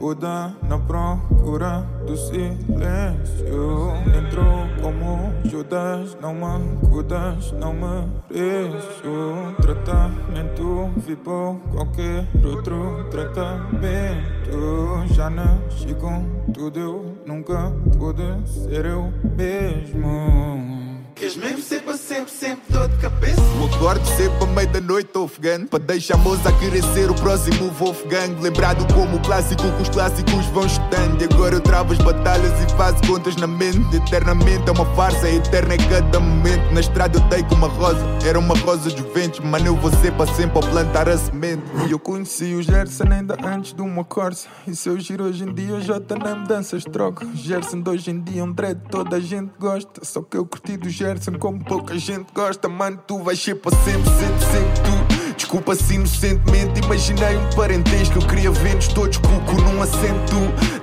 Buda 0.00 0.56
na 0.66 0.78
procura 0.78 1.86
do 2.06 2.16
silêncio. 2.16 3.92
Entrou 4.18 4.66
como 4.80 5.30
Judas, 5.44 6.16
não 6.22 6.32
me 6.32 6.88
cuidas, 6.88 7.52
não 7.52 7.74
mereço. 7.74 9.54
Tratamento, 9.60 10.88
vivo 10.96 11.60
qualquer 11.70 12.26
outro 12.42 13.10
tratamento. 13.10 15.06
Já 15.12 15.28
nasci 15.28 15.94
com 16.00 16.24
tudo, 16.54 16.80
eu 16.80 17.14
nunca 17.26 17.70
pude 17.98 18.48
ser 18.48 18.86
eu 18.86 19.12
mesmo. 19.36 20.80
Mesmo 21.20 21.62
sempre, 22.10 22.32
sempre 22.32 22.72
dor 22.72 22.88
de 22.88 22.96
cabeça? 22.96 23.40
Eu 23.60 23.66
acordo 23.66 24.04
sempre 24.16 24.42
à 24.42 24.46
meia 24.46 24.66
da 24.66 24.80
noite 24.80 25.16
ofegante 25.16 25.66
Para 25.66 25.78
deixar 25.78 26.14
a 26.14 26.16
moça 26.16 26.48
a 26.48 26.52
querer 26.52 26.82
ser 26.92 27.08
o 27.08 27.14
próximo 27.14 27.70
Wolfgang 27.70 28.34
Lembrado 28.40 28.84
como 28.92 29.16
o 29.16 29.20
clássico 29.20 29.62
que 29.62 29.82
os 29.82 29.88
clássicos 29.90 30.46
vão 30.46 30.66
estando 30.66 31.22
E 31.22 31.24
agora 31.32 31.54
eu 31.54 31.60
travo 31.60 31.92
as 31.92 31.98
batalhas 31.98 32.52
e 32.62 32.76
faço 32.76 33.00
contas 33.06 33.36
na 33.36 33.46
mente. 33.46 33.78
Eternamente 33.94 34.68
é 34.68 34.72
uma 34.72 34.86
farsa, 34.96 35.28
eterna 35.28 35.74
é 35.74 35.76
cada 35.76 36.18
momento. 36.18 36.72
Na 36.72 36.80
estrada 36.80 37.16
eu 37.16 37.22
dei 37.28 37.44
com 37.44 37.54
uma 37.54 37.68
rosa 37.68 38.04
Era 38.26 38.38
uma 38.38 38.56
rosa 38.58 38.90
de 38.90 39.02
ventos, 39.14 39.38
mano 39.40 39.66
eu 39.66 39.76
vou 39.76 39.92
ser 39.92 40.12
para 40.14 40.32
sempre 40.34 40.56
ao 40.56 40.68
plantar 40.68 41.08
a 41.08 41.16
semente. 41.16 41.62
E 41.86 41.92
eu 41.92 41.98
conheci 41.98 42.54
o 42.54 42.62
Gerson 42.62 43.04
ainda 43.10 43.36
antes 43.44 43.72
de 43.72 43.82
uma 43.82 44.02
corsa 44.02 44.48
E 44.66 44.74
se 44.74 44.88
eu 44.88 44.98
giro 44.98 45.24
hoje 45.24 45.44
em 45.44 45.54
dia 45.54 45.80
já 45.80 46.00
tá 46.00 46.16
na 46.16 46.34
mudanças 46.34 46.82
troca 46.84 47.24
Gerson 47.34 47.82
de 47.82 47.90
hoje 47.90 48.10
em 48.10 48.20
dia 48.20 48.40
é 48.40 48.44
um 48.44 48.52
dread, 48.52 48.80
toda 48.90 49.16
a 49.16 49.20
gente 49.20 49.52
gosta. 49.58 50.04
Só 50.04 50.22
que 50.22 50.36
eu 50.36 50.44
curti 50.44 50.76
do 50.76 50.88
Gerson 50.88 51.38
como 51.38 51.62
pouca 51.62 51.99
gente 52.00 52.32
gosta 52.34 52.68
Mano, 52.68 52.98
tu 53.06 53.22
vais 53.22 53.40
ser 53.40 53.54
para 53.56 53.76
sempre, 53.76 54.10
sempre, 54.10 54.40
sempre 54.40 55.09
Desculpa 55.50 55.74
se 55.74 55.94
inocentemente 55.94 56.78
imaginei 56.78 57.36
um 57.36 57.50
parentesco. 57.56 58.18
Eu 58.18 58.22
queria 58.28 58.52
ver-nos 58.52 58.86
todos 58.86 59.16
cuco 59.16 59.60
num 59.60 59.82
assento. 59.82 60.36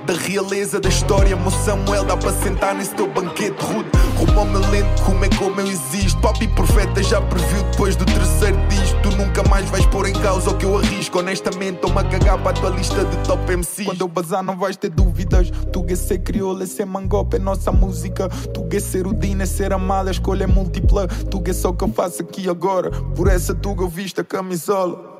Da 0.04 0.12
realeza 0.12 0.78
da 0.78 0.88
história, 0.88 1.36
meu 1.36 1.50
Samuel 1.50 2.02
Dá 2.04 2.16
para 2.16 2.32
sentar 2.32 2.74
nesse 2.74 2.94
teu 2.94 3.06
banquete 3.06 3.62
rude 3.62 3.90
Rumo-me 4.16 4.66
lento, 4.68 5.02
como 5.02 5.22
é 5.22 5.28
como 5.36 5.60
eu 5.60 5.66
existo 5.66 6.18
Papi 6.22 6.48
profeta 6.48 7.02
já 7.02 7.20
previu 7.20 7.62
depois 7.70 7.94
do 7.94 8.06
terceiro 8.06 8.56
disco. 8.68 9.02
Tu 9.02 9.16
nunca 9.16 9.42
mais 9.48 9.68
vais 9.70 9.84
pôr 9.86 10.08
em 10.08 10.14
causa 10.14 10.50
o 10.50 10.56
que 10.56 10.64
eu 10.64 10.78
arrisco. 10.78 11.18
Honestamente, 11.18 11.76
estou-me 11.76 11.98
a 11.98 12.04
cagar 12.04 12.38
para 12.38 12.50
a 12.50 12.54
tua 12.54 12.70
lista 12.70 13.04
de 13.04 13.16
top 13.18 13.52
MC 13.52 13.84
Quando 13.84 14.00
eu 14.00 14.08
bazar 14.08 14.42
não 14.42 14.56
vais 14.56 14.76
ter 14.76 14.88
dúvidas. 14.88 15.50
Tu 15.72 15.84
quer 15.84 15.96
ser 15.96 16.18
crioula, 16.18 16.62
é 16.62 16.66
ser 16.66 16.86
mangope, 16.86 17.36
é 17.36 17.38
nossa 17.38 17.70
música. 17.70 18.28
Tu 18.52 18.64
quer 18.66 18.80
ser 18.80 19.06
o 19.06 19.14
Dina, 19.14 19.42
é 19.42 19.46
ser 19.46 19.72
amada, 19.72 20.08
a 20.08 20.12
escolha 20.12 20.44
é 20.44 20.46
múltipla. 20.46 21.06
Tu 21.06 21.40
quer 21.42 21.54
só 21.54 21.68
o 21.68 21.74
que 21.74 21.84
eu 21.84 21.92
faço 21.92 22.22
aqui 22.22 22.48
agora. 22.48 22.90
Por 23.14 23.28
essa 23.28 23.54
tuga 23.54 23.84
eu 23.84 23.88
visto 23.88 24.20
a 24.20 24.24
Crisol. 24.58 25.17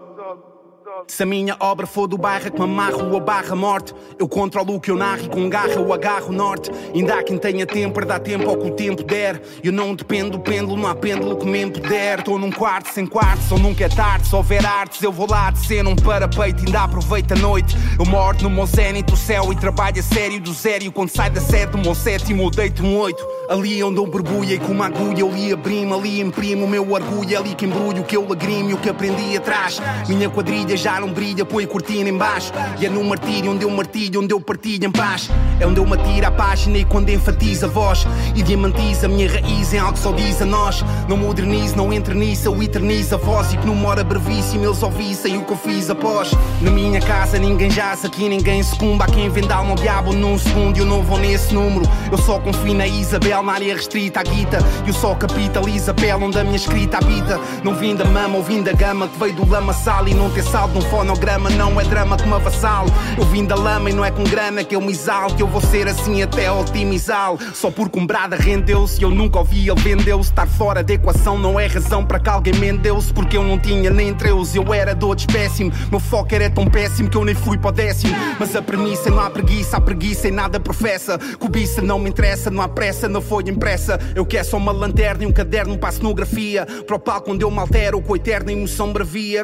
Se 1.06 1.22
a 1.22 1.26
minha 1.26 1.56
obra 1.60 1.86
for 1.86 2.08
do 2.08 2.18
bairro 2.18 2.50
que 2.50 2.58
me 2.58 2.64
amarro 2.64 3.12
ou 3.12 3.20
barra 3.20 3.54
morte, 3.54 3.94
eu 4.18 4.28
controlo 4.28 4.74
o 4.74 4.80
que 4.80 4.90
eu 4.90 4.96
narro 4.96 5.22
e 5.24 5.28
com 5.28 5.48
garra 5.48 5.74
eu 5.74 5.92
agarro 5.92 6.30
o 6.30 6.32
norte. 6.32 6.70
Ainda 6.92 7.18
há 7.18 7.22
quem 7.22 7.38
tenha 7.38 7.64
tempo 7.66 8.04
dar 8.04 8.18
tempo 8.18 8.48
ao 8.48 8.56
que 8.56 8.68
o 8.68 8.74
tempo 8.74 9.04
der. 9.04 9.40
Eu 9.62 9.72
não 9.72 9.94
dependo 9.94 10.30
do 10.30 10.40
pêndulo, 10.40 10.76
não 10.76 10.88
há 10.88 10.94
pêndulo 10.94 11.36
que 11.36 11.46
me 11.46 11.70
puder. 11.70 12.18
Estou 12.18 12.38
num 12.38 12.50
quarto 12.50 12.88
sem 12.92 13.06
quartos, 13.06 13.50
ou 13.52 13.58
nunca 13.58 13.84
é 13.84 13.88
tarde. 13.88 14.26
Se 14.26 14.34
houver 14.34 14.64
artes, 14.64 15.02
eu 15.02 15.12
vou 15.12 15.28
lá 15.30 15.50
descer 15.50 15.84
num 15.84 15.94
parapeito, 15.94 16.64
ainda 16.64 16.82
aproveito 16.82 17.32
a 17.32 17.36
noite. 17.36 17.76
Eu 17.98 18.04
moro 18.04 18.42
no 18.42 18.50
meu 18.50 18.66
zénito, 18.66 19.14
o 19.14 19.16
céu 19.16 19.52
e 19.52 19.56
trabalho 19.56 20.00
a 20.00 20.02
sério 20.02 20.40
do 20.40 20.52
zério. 20.52 20.90
Quando 20.90 21.10
sai 21.10 21.30
da 21.30 21.40
sete, 21.40 21.76
o 21.76 21.78
meu 21.78 21.94
sétimo, 21.94 22.44
eu 22.44 22.50
deito 22.50 22.82
um 22.82 22.98
oito. 22.98 23.24
Ali 23.48 23.82
onde 23.82 23.98
eu 23.98 24.06
borbulhei 24.06 24.58
com 24.58 24.72
uma 24.72 24.86
agulha, 24.86 25.20
eu 25.20 25.30
li 25.30 25.52
abrimo, 25.52 25.94
ali 25.94 26.20
imprimo 26.20 26.64
o 26.64 26.68
meu 26.68 26.90
orgulho. 26.90 27.34
É 27.34 27.36
ali 27.36 27.54
que 27.54 27.66
embrulho, 27.66 28.02
que 28.04 28.16
eu 28.16 28.26
lagrime, 28.26 28.74
o 28.74 28.78
que 28.78 28.88
aprendi 28.88 29.36
atrás. 29.36 29.80
Minha 30.08 30.28
quadrilha 30.28 30.76
já 30.76 30.87
não 31.00 31.12
brilha, 31.12 31.44
põe 31.44 31.66
cortina 31.66 32.08
embaixo. 32.08 32.52
E 32.80 32.86
é 32.86 32.88
no 32.88 33.04
martírio 33.04 33.52
onde 33.52 33.64
eu 33.64 33.70
martilho, 33.70 34.22
onde 34.22 34.32
eu 34.32 34.40
partilho 34.40 34.86
em 34.86 34.90
paz. 34.90 35.28
É 35.60 35.66
onde 35.66 35.78
eu 35.78 35.86
me 35.86 35.94
atiro 35.94 36.26
à 36.26 36.30
página 36.30 36.78
e 36.78 36.84
quando 36.84 37.10
enfatiza 37.10 37.66
a 37.66 37.68
voz. 37.68 38.06
E 38.34 38.42
diamantiza 38.42 39.06
a 39.06 39.08
minha 39.08 39.30
raiz 39.30 39.72
em 39.74 39.78
algo 39.78 39.92
que 39.92 39.98
só 39.98 40.12
diz 40.12 40.40
a 40.40 40.46
nós. 40.46 40.82
Não 41.08 41.16
modernizo, 41.16 41.76
não 41.76 41.92
eterniza, 41.92 42.48
eu 42.48 42.62
eternizo 42.62 43.14
a 43.14 43.18
voz. 43.18 43.52
E 43.52 43.58
que 43.58 43.66
numa 43.66 43.88
hora 43.88 44.02
brevíssima 44.02 44.64
eles 44.64 44.82
ouvissem 44.82 45.36
o 45.36 45.44
que 45.44 45.52
eu 45.52 45.56
fiz 45.56 45.90
após. 45.90 46.30
Na 46.62 46.70
minha 46.70 47.00
casa 47.00 47.38
ninguém 47.38 47.70
jaz, 47.70 48.04
aqui 48.04 48.28
ninguém 48.28 48.62
sucumba. 48.62 49.04
Há 49.04 49.08
quem 49.08 49.28
venda 49.28 49.54
alma 49.54 49.70
ao 49.70 49.76
diabo 49.76 50.12
num 50.14 50.38
segundo 50.38 50.76
e 50.76 50.80
eu 50.80 50.86
não 50.86 51.02
vou 51.02 51.18
nesse 51.18 51.52
número. 51.52 51.88
Eu 52.10 52.18
só 52.18 52.38
confio 52.38 52.74
na 52.74 52.86
Isabel, 52.86 53.42
na 53.42 53.52
área 53.52 53.74
restrita 53.74 54.20
à 54.20 54.22
guita. 54.22 54.58
Eu 54.86 54.92
só 54.94 55.14
capitalizo 55.14 55.90
a 55.90 55.94
pele 55.94 56.24
onde 56.24 56.38
a 56.38 56.44
minha 56.44 56.56
escrita 56.56 56.98
habita. 56.98 57.38
Não 57.62 57.74
vim 57.74 57.94
da 57.94 58.04
mama 58.04 58.36
ou 58.36 58.42
vim 58.42 58.62
da 58.62 58.72
gama 58.72 59.08
que 59.08 59.18
veio 59.18 59.34
do 59.34 59.48
lamaçal 59.48 60.08
e 60.08 60.14
não 60.14 60.30
ter 60.30 60.42
saldo 60.42 60.77
num 60.78 60.82
fonograma 60.82 61.50
não 61.50 61.80
é 61.80 61.84
drama 61.84 62.16
que 62.16 62.26
me 62.26 62.34
avassalo. 62.34 62.88
Eu 63.16 63.24
vim 63.24 63.44
da 63.44 63.56
lama 63.56 63.90
e 63.90 63.92
não 63.92 64.04
é 64.04 64.10
com 64.10 64.22
grana 64.22 64.62
que 64.62 64.76
eu 64.76 64.80
me 64.80 64.92
exalo. 64.92 65.34
Que 65.34 65.42
eu 65.42 65.48
vou 65.48 65.60
ser 65.60 65.88
assim 65.88 66.22
até 66.22 66.50
otimizá-lo. 66.50 67.38
Só 67.52 67.70
porque 67.70 67.98
um 67.98 68.06
brada 68.06 68.36
rendeu-se 68.36 69.02
eu 69.02 69.10
nunca 69.10 69.40
ouvi 69.40 69.68
ele 69.68 69.80
vendeu-se. 69.80 70.30
Estar 70.30 70.46
fora 70.46 70.82
da 70.82 70.94
equação 70.94 71.36
não 71.36 71.58
é 71.58 71.66
razão 71.66 72.04
para 72.04 72.20
que 72.20 72.28
alguém 72.28 72.54
mendeu-se. 72.54 73.12
Porque 73.12 73.36
eu 73.36 73.42
não 73.42 73.58
tinha 73.58 73.90
nem 73.90 74.14
treus, 74.14 74.54
eu 74.54 74.72
era 74.72 74.94
de 74.94 75.04
outros 75.04 75.26
péssimo. 75.26 75.72
Meu 75.90 75.98
foco 75.98 76.32
era 76.34 76.48
tão 76.48 76.66
péssimo 76.66 77.10
que 77.10 77.16
eu 77.16 77.24
nem 77.24 77.34
fui 77.34 77.58
para 77.58 77.70
o 77.70 77.72
décimo. 77.72 78.14
Mas 78.38 78.54
a 78.54 78.62
premissa 78.62 79.10
não 79.10 79.20
há 79.20 79.30
preguiça, 79.30 79.78
há 79.78 79.80
preguiça 79.80 80.28
em 80.28 80.32
nada 80.32 80.60
professa. 80.60 81.18
Cobiça 81.38 81.82
não 81.82 81.98
me 81.98 82.10
interessa, 82.10 82.50
não 82.50 82.62
há 82.62 82.68
pressa, 82.68 83.08
não 83.08 83.20
foi 83.20 83.42
impressa. 83.48 83.98
Eu 84.14 84.24
quero 84.24 84.44
só 84.44 84.56
uma 84.56 84.72
lanterna 84.72 85.24
e 85.24 85.26
um 85.26 85.32
caderno 85.32 85.76
para 85.76 85.88
a 85.88 85.92
cenografia. 85.92 86.66
Para 86.86 86.96
o 86.96 87.00
palco 87.00 87.32
onde 87.32 87.44
eu 87.44 87.50
me 87.50 87.58
altero 87.58 88.00
com 88.00 88.14
a 88.14 88.16
eterna 88.16 88.52
emoção. 88.52 88.92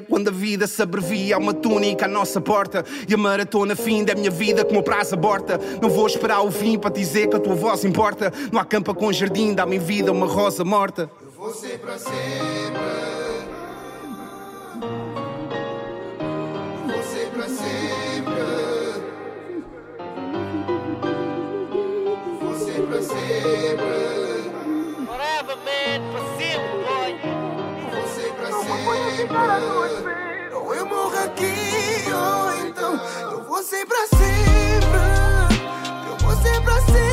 Quando 0.09 0.29
a 0.29 0.33
vida 0.33 0.67
se 0.67 0.83
abrevia, 0.83 1.24
há 1.33 1.39
uma 1.39 1.55
túnica 1.55 2.07
à 2.07 2.09
nossa 2.09 2.41
porta. 2.41 2.85
E 3.09 3.15
a 3.15 3.17
maratona 3.17 3.77
fim 3.77 4.05
da 4.05 4.15
minha 4.15 4.31
vida 4.31 4.65
como 4.65 4.83
prazo 4.83 5.15
aborta. 5.15 5.61
Não 5.81 5.89
vou 5.89 6.07
esperar 6.07 6.43
o 6.43 6.51
fim 6.51 6.79
para 6.79 6.91
dizer 6.91 7.29
que 7.29 7.37
a 7.37 7.41
tua 7.41 7.55
voz 7.55 7.85
importa. 7.85 8.33
Não 8.53 8.61
há 8.61 8.65
campa 8.65 8.95
com 8.95 9.13
jardim, 9.13 9.55
dá-me 9.55 9.77
em 9.77 9.79
vida 9.79 10.13
uma 10.13 10.27
rosa 10.27 10.65
morta. 10.65 11.11
Vou 11.37 11.53
ser 11.53 11.79
para 11.79 11.99
sempre. 11.99 12.15
Vou 16.87 17.03
ser 17.03 17.31
para 17.31 17.49
sempre. 17.49 18.45
Vou 22.41 22.55
ser 22.55 22.83
para 22.87 23.03
sempre. 23.03 24.15
Forever, 25.07 25.57
man, 25.57 26.01
para 26.13 26.25
sempre, 26.39 26.75
boy. 26.87 27.13
Vou 27.91 28.07
ser 28.09 28.33
para 28.33 28.53
sempre. 30.03 30.24
Ou 30.65 30.75
eu 30.75 30.87
morro 30.87 31.19
aqui, 31.19 31.53
ou 32.11 32.67
então 32.67 32.99
eu 33.33 33.45
vou 33.45 33.63
ser 33.63 33.85
para 33.85 34.07
sempre. 34.07 35.05
Eu 36.09 36.17
vou 36.27 36.35
ser 36.43 36.59
para 36.63 36.81
sempre. 36.81 37.04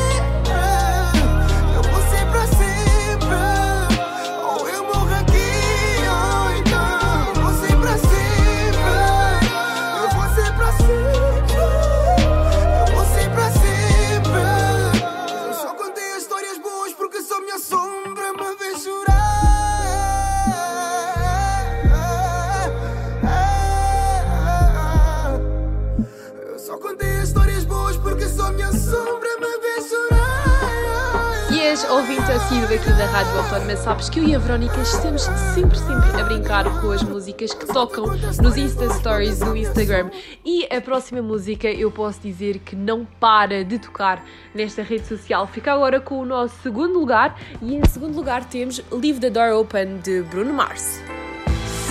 Sabes 33.76 34.08
que 34.08 34.18
eu 34.18 34.24
e 34.24 34.34
a 34.34 34.38
Verónica 34.38 34.80
estamos 34.80 35.22
sempre, 35.54 35.78
sempre 35.78 36.20
a 36.20 36.24
brincar 36.24 36.64
com 36.80 36.90
as 36.90 37.02
músicas 37.02 37.54
que 37.54 37.66
tocam 37.66 38.06
nos 38.42 38.56
Insta 38.56 38.88
Stories 38.94 39.38
do 39.38 39.56
Instagram. 39.56 40.10
E 40.44 40.66
a 40.66 40.80
próxima 40.80 41.22
música 41.22 41.68
eu 41.68 41.90
posso 41.90 42.20
dizer 42.20 42.58
que 42.58 42.76
não 42.76 43.06
para 43.18 43.64
de 43.64 43.78
tocar 43.78 44.24
nesta 44.54 44.82
rede 44.82 45.06
social. 45.06 45.46
Fica 45.46 45.72
agora 45.72 46.00
com 46.00 46.20
o 46.20 46.24
nosso 46.24 46.54
segundo 46.62 46.98
lugar 46.98 47.38
e 47.60 47.74
em 47.74 47.84
segundo 47.86 48.14
lugar 48.14 48.44
temos 48.44 48.82
Leave 48.90 49.20
the 49.20 49.30
Door 49.30 49.60
Open 49.60 49.98
de 49.98 50.22
Bruno 50.22 50.52
Mars. 50.52 51.00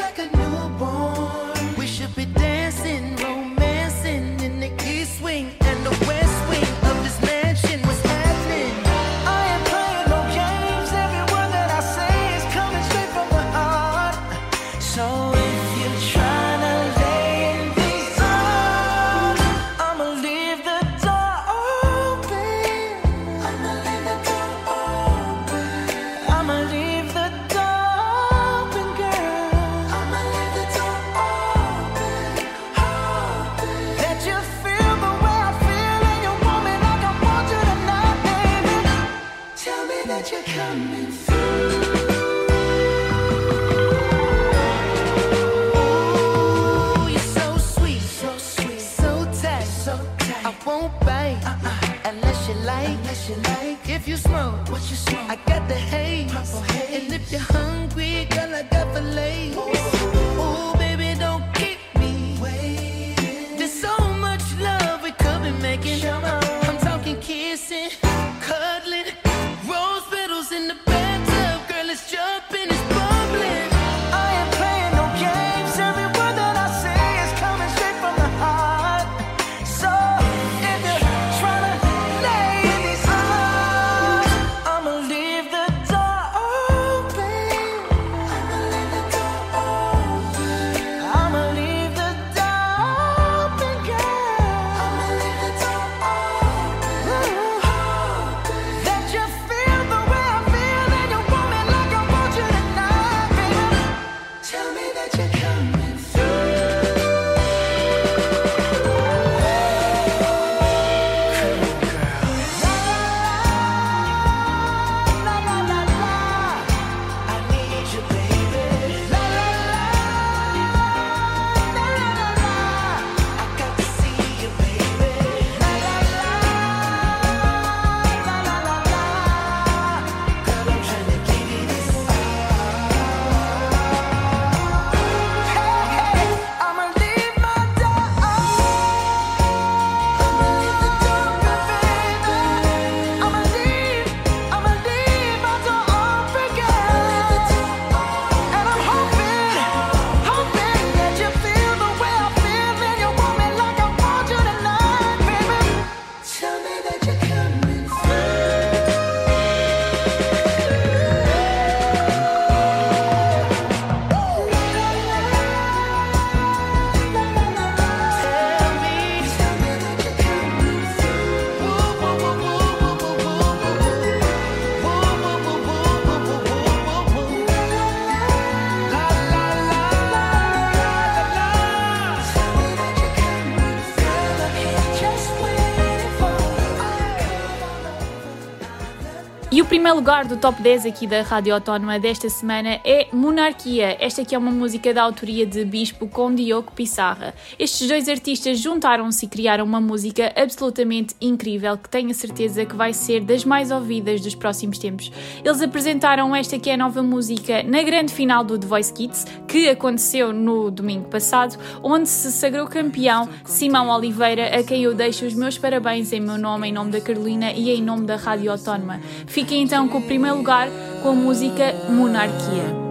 primeiro 189.91 189.95
lugar 189.95 190.25
do 190.25 190.37
top 190.37 190.61
10 190.61 190.85
aqui 190.85 191.05
da 191.05 191.21
Rádio 191.21 191.53
Autónoma 191.53 191.99
desta 191.99 192.29
semana 192.29 192.79
é 192.85 193.07
Monarquia. 193.11 193.97
Esta 193.99 194.21
aqui 194.21 194.33
é 194.33 194.37
uma 194.37 194.51
música 194.51 194.93
da 194.93 195.03
autoria 195.03 195.45
de 195.45 195.65
Bispo 195.65 196.07
com 196.07 196.33
Diogo 196.33 196.71
Pissarra. 196.71 197.33
Estes 197.59 197.89
dois 197.89 198.07
artistas 198.07 198.59
juntaram-se 198.59 199.25
e 199.25 199.27
criaram 199.27 199.65
uma 199.65 199.81
música 199.81 200.31
absolutamente 200.35 201.13
incrível 201.19 201.77
que 201.77 201.89
tenho 201.89 202.09
a 202.09 202.13
certeza 202.13 202.63
que 202.63 202.73
vai 202.73 202.93
ser 202.93 203.21
das 203.21 203.43
mais 203.43 203.69
ouvidas 203.69 204.21
dos 204.21 204.33
próximos 204.33 204.77
tempos. 204.77 205.11
Eles 205.43 205.61
apresentaram 205.61 206.33
esta 206.33 206.57
que 206.57 206.69
é 206.69 206.75
a 206.75 206.77
nova 206.77 207.03
música 207.03 207.61
na 207.61 207.83
grande 207.83 208.13
final 208.13 208.45
do 208.45 208.57
The 208.57 208.67
Voice 208.67 208.93
Kids, 208.93 209.25
que 209.45 209.67
aconteceu 209.67 210.31
no 210.31 210.71
domingo 210.71 211.09
passado, 211.09 211.57
onde 211.83 212.07
se 212.07 212.31
sagrou 212.31 212.65
campeão 212.67 213.27
Simão 213.43 213.89
Oliveira, 213.89 214.57
a 214.57 214.63
quem 214.63 214.83
eu 214.83 214.93
deixo 214.93 215.25
os 215.25 215.33
meus 215.33 215.57
parabéns 215.57 216.13
em 216.13 216.21
meu 216.21 216.37
nome, 216.37 216.69
em 216.69 216.71
nome 216.71 216.91
da 216.91 217.01
Carolina 217.01 217.51
e 217.51 217.71
em 217.71 217.81
nome 217.81 218.05
da 218.05 218.15
Rádio 218.15 218.51
Autónoma. 218.51 219.01
Fiquem 219.27 219.63
então 219.63 219.80
com 219.87 219.97
o 219.97 220.01
primeiro 220.01 220.37
lugar 220.37 220.69
com 221.01 221.09
a 221.09 221.13
música 221.13 221.73
Monarquia. 221.89 222.81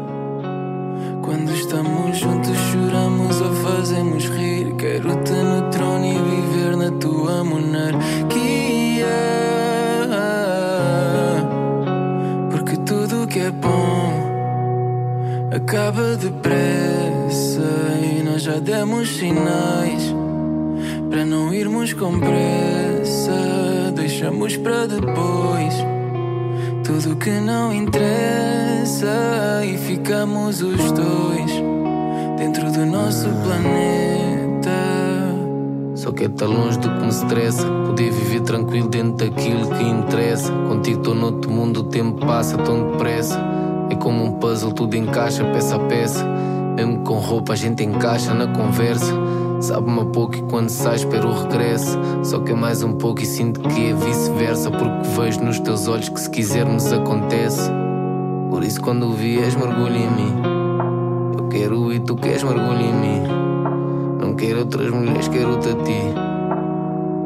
Quando 1.22 1.52
estamos 1.52 2.18
juntos 2.18 2.56
choramos 2.56 3.40
ou 3.40 3.52
fazemos 3.54 4.24
rir. 4.24 4.74
Quero-te 4.74 5.32
no 5.32 5.70
trono 5.70 6.04
e 6.04 6.14
viver 6.14 6.76
na 6.76 6.90
tua 6.98 7.44
monarquia. 7.44 9.06
Porque 12.50 12.76
tudo 12.78 13.26
que 13.28 13.38
é 13.40 13.50
bom 13.50 14.10
acaba 15.54 16.16
depressa 16.16 17.62
E 18.02 18.22
nós 18.22 18.42
já 18.42 18.58
demos 18.58 19.08
sinais. 19.16 20.14
Para 21.08 21.24
não 21.24 21.52
irmos 21.52 21.92
com 21.92 22.18
pressa 22.18 23.32
Deixamos 23.94 24.56
para 24.56 24.86
depois 24.86 25.74
tudo 26.90 27.14
que 27.16 27.30
não 27.30 27.72
interessa 27.72 29.62
e 29.64 29.78
ficamos 29.78 30.60
os 30.60 30.90
dois 30.90 31.52
dentro 32.36 32.72
do 32.72 32.84
nosso 32.84 33.28
planeta. 33.44 34.70
Só 35.94 36.10
que 36.10 36.24
é 36.24 36.28
tão 36.28 36.48
longe 36.48 36.78
do 36.80 36.90
que 36.90 37.00
me 37.00 37.08
estressa. 37.08 37.64
Poder 37.86 38.10
viver 38.10 38.40
tranquilo 38.40 38.88
dentro 38.88 39.24
daquilo 39.24 39.70
que 39.70 39.84
interessa. 39.84 40.50
Contigo 40.68 40.98
estou 40.98 41.14
noutro 41.14 41.48
mundo, 41.48 41.80
o 41.80 41.84
tempo 41.84 42.26
passa 42.26 42.58
tão 42.58 42.90
depressa. 42.90 43.40
É 43.88 43.94
como 43.94 44.24
um 44.24 44.32
puzzle, 44.32 44.72
tudo 44.72 44.96
encaixa 44.96 45.44
peça 45.44 45.76
a 45.76 45.78
peça. 45.78 46.26
Mesmo 46.74 47.04
com 47.04 47.18
roupa, 47.18 47.52
a 47.52 47.56
gente 47.56 47.84
encaixa 47.84 48.34
na 48.34 48.48
conversa. 48.48 49.14
Sabe-me 49.60 50.00
a 50.00 50.04
pouco 50.06 50.36
e 50.36 50.42
quando 50.42 50.70
sai 50.70 50.96
espero 50.96 51.28
o 51.28 51.42
regresso. 51.42 51.98
Só 52.22 52.40
que 52.40 52.52
é 52.52 52.54
mais 52.54 52.82
um 52.82 52.94
pouco 52.94 53.20
e 53.20 53.26
sinto 53.26 53.60
que 53.60 53.90
é 53.90 53.94
vice-versa. 53.94 54.70
Porque 54.70 55.08
vejo 55.20 55.40
nos 55.42 55.60
teus 55.60 55.86
olhos 55.86 56.08
que 56.08 56.18
se 56.18 56.30
quisermos 56.30 56.90
acontece. 56.90 57.70
Por 58.48 58.64
isso 58.64 58.80
quando 58.80 59.06
o 59.06 59.12
vies 59.12 59.54
mergulha 59.54 59.98
em 59.98 60.10
mim. 60.10 60.42
Eu 61.38 61.48
quero 61.48 61.92
e 61.92 62.00
tu 62.00 62.16
queres 62.16 62.42
mergulho 62.42 62.80
em 62.80 62.94
mim. 62.94 63.22
Não 64.18 64.34
quero 64.34 64.60
outras 64.60 64.90
mulheres, 64.90 65.28
quero-te 65.28 65.68
a 65.68 65.74
ti. 65.74 66.00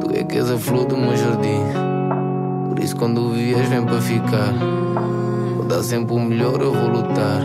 Tu 0.01 0.19
é 0.19 0.25
que 0.25 0.37
és 0.37 0.51
a 0.51 0.59
flor 0.59 0.87
do 0.87 0.97
meu 0.97 1.17
jardim. 1.17 1.63
Por 2.69 2.81
isso 2.81 2.97
quando 2.97 3.27
o 3.27 3.31
vies 3.31 3.69
vem 3.69 3.85
para 3.85 4.01
ficar. 4.01 4.53
Vou 5.57 5.65
dar 5.67 5.85
sempre 5.85 6.15
o 6.15 6.19
melhor, 6.19 6.61
eu 6.61 6.73
vou 6.73 6.89
lutar. 6.89 7.43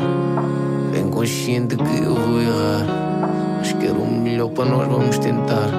Bem 0.91 1.07
consciente 1.09 1.75
que 1.75 2.03
eu 2.03 2.15
vou 2.15 2.41
errar. 2.41 2.99
Mas 3.60 3.74
quero 3.74 4.01
o 4.01 4.10
melhor 4.10 4.49
para 4.51 4.66
nós, 4.66 4.88
vamos 4.88 5.18
tentar. 5.20 5.70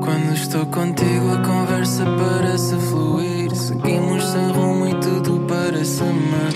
Quando 0.00 0.34
estou 0.34 0.66
contigo 0.66 1.32
a 1.32 1.38
conversa 1.38 2.04
parece 2.04 2.74
fluir. 2.76 3.54
Seguimos 3.54 4.24
sem 4.24 4.50
rumo 4.50 4.88
e 4.88 4.94
tudo 4.96 5.40
parece 5.46 6.02
magia. 6.02 6.50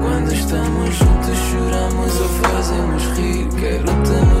Quando 0.00 0.32
estamos 0.32 0.94
juntos 0.94 1.36
choramos 1.50 2.20
ou 2.20 2.28
fazemos 2.28 3.02
rir. 3.18 3.48
Quero-te 3.58 4.10
no 4.10 4.35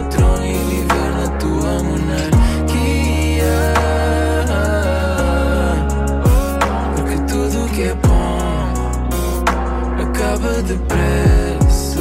depressa 10.66 12.00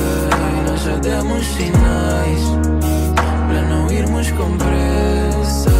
E 0.57 0.69
nós 0.69 0.81
já 0.81 0.95
demos 0.97 1.45
sinais 1.45 2.41
Para 3.47 3.61
não 3.69 3.89
irmos 3.91 4.31
com 4.31 4.57
pressa. 4.57 5.71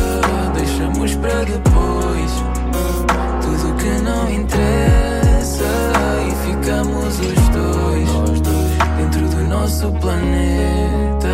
Deixamos 0.56 1.16
para 1.16 1.44
depois 1.44 2.32
Tudo 3.42 3.76
que 3.76 4.02
não 4.04 4.30
interessa 4.32 5.66
E 6.28 6.48
ficamos 6.48 7.20
os 7.20 7.50
dois 7.50 8.42
Dentro 8.98 9.28
do 9.30 9.44
nosso 9.48 9.92
planeta. 9.94 11.28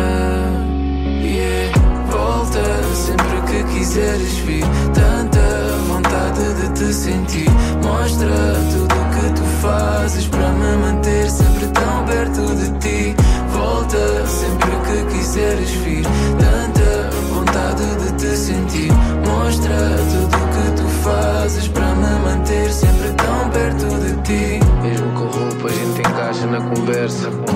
Yeah 1.22 1.82
Volta 2.12 2.60
sempre 2.94 3.40
que 3.46 3.64
quiseres 3.72 4.36
vir. 4.38 4.64
Tanta 4.92 5.40
vontade 5.88 6.54
de 6.60 6.68
te 6.74 6.92
sentir. 6.92 7.48
Mostra 7.82 8.28
tudo 8.70 8.94
o 8.94 9.10
que 9.14 9.40
tu 9.40 9.44
fazes 9.62 10.26
para 10.28 10.52
me 10.52 10.76
manter 10.76 11.21
perto 12.32 12.54
de 12.54 12.78
ti. 12.78 13.14
Volta 13.48 14.26
sempre 14.26 14.70
que 14.86 15.14
quiseres 15.14 15.70
vir. 15.70 16.04
Tanta 16.38 17.10
vontade 17.32 17.84
de 17.96 18.12
te 18.12 18.36
sentir. 18.36 18.92
Mostra 19.26 19.76
tudo 20.10 20.36
o 20.36 20.48
que 20.48 20.82
tu 20.82 20.88
fazes 21.02 21.68
para 21.68 21.94
me 21.94 22.18
manter 22.24 22.72
sempre 22.72 23.12
tão 23.12 23.50
perto 23.50 23.86
de 24.00 24.22
ti. 24.22 24.60
Mesmo 24.82 25.12
com 25.12 25.26
roupa, 25.26 25.68
a 25.68 25.72
gente 25.72 26.00
encaixa 26.00 26.46
na 26.46 26.60
conversa. 26.60 27.51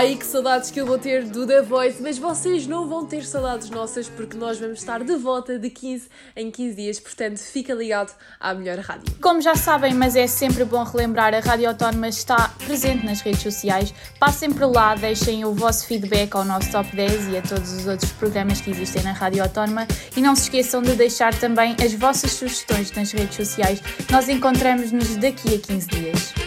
Ai, 0.00 0.16
que 0.16 0.24
saudades 0.24 0.70
que 0.70 0.80
eu 0.80 0.86
vou 0.86 0.96
ter 0.96 1.26
do 1.26 1.46
The 1.46 1.60
Voice, 1.60 2.00
mas 2.00 2.16
vocês 2.16 2.66
não 2.66 2.88
vão 2.88 3.04
ter 3.04 3.22
saudades 3.22 3.68
nossas 3.68 4.08
porque 4.08 4.34
nós 4.34 4.58
vamos 4.58 4.78
estar 4.78 5.04
de 5.04 5.14
volta 5.14 5.58
de 5.58 5.68
15 5.68 6.08
em 6.34 6.50
15 6.50 6.74
dias, 6.74 6.98
portanto 6.98 7.36
fica 7.36 7.74
ligado 7.74 8.10
à 8.40 8.54
melhor 8.54 8.78
rádio. 8.78 9.14
Como 9.20 9.42
já 9.42 9.54
sabem, 9.54 9.92
mas 9.92 10.16
é 10.16 10.26
sempre 10.26 10.64
bom 10.64 10.82
relembrar, 10.84 11.34
a 11.34 11.40
Rádio 11.40 11.68
Autónoma 11.68 12.08
está 12.08 12.48
presente 12.64 13.04
nas 13.04 13.20
redes 13.20 13.42
sociais. 13.42 13.92
Passem 14.18 14.50
por 14.50 14.72
lá, 14.74 14.94
deixem 14.94 15.44
o 15.44 15.52
vosso 15.52 15.86
feedback 15.86 16.34
ao 16.34 16.46
nosso 16.46 16.72
Top 16.72 16.96
10 16.96 17.28
e 17.28 17.36
a 17.36 17.42
todos 17.42 17.70
os 17.70 17.86
outros 17.86 18.10
programas 18.12 18.58
que 18.62 18.70
existem 18.70 19.02
na 19.02 19.12
Rádio 19.12 19.42
Autónoma 19.42 19.86
e 20.16 20.22
não 20.22 20.34
se 20.34 20.44
esqueçam 20.44 20.80
de 20.80 20.94
deixar 20.94 21.34
também 21.34 21.76
as 21.84 21.92
vossas 21.92 22.30
sugestões 22.32 22.90
nas 22.92 23.12
redes 23.12 23.36
sociais. 23.36 23.82
Nós 24.10 24.30
encontramos-nos 24.30 25.16
daqui 25.16 25.56
a 25.56 25.58
15 25.58 25.86
dias. 25.88 26.39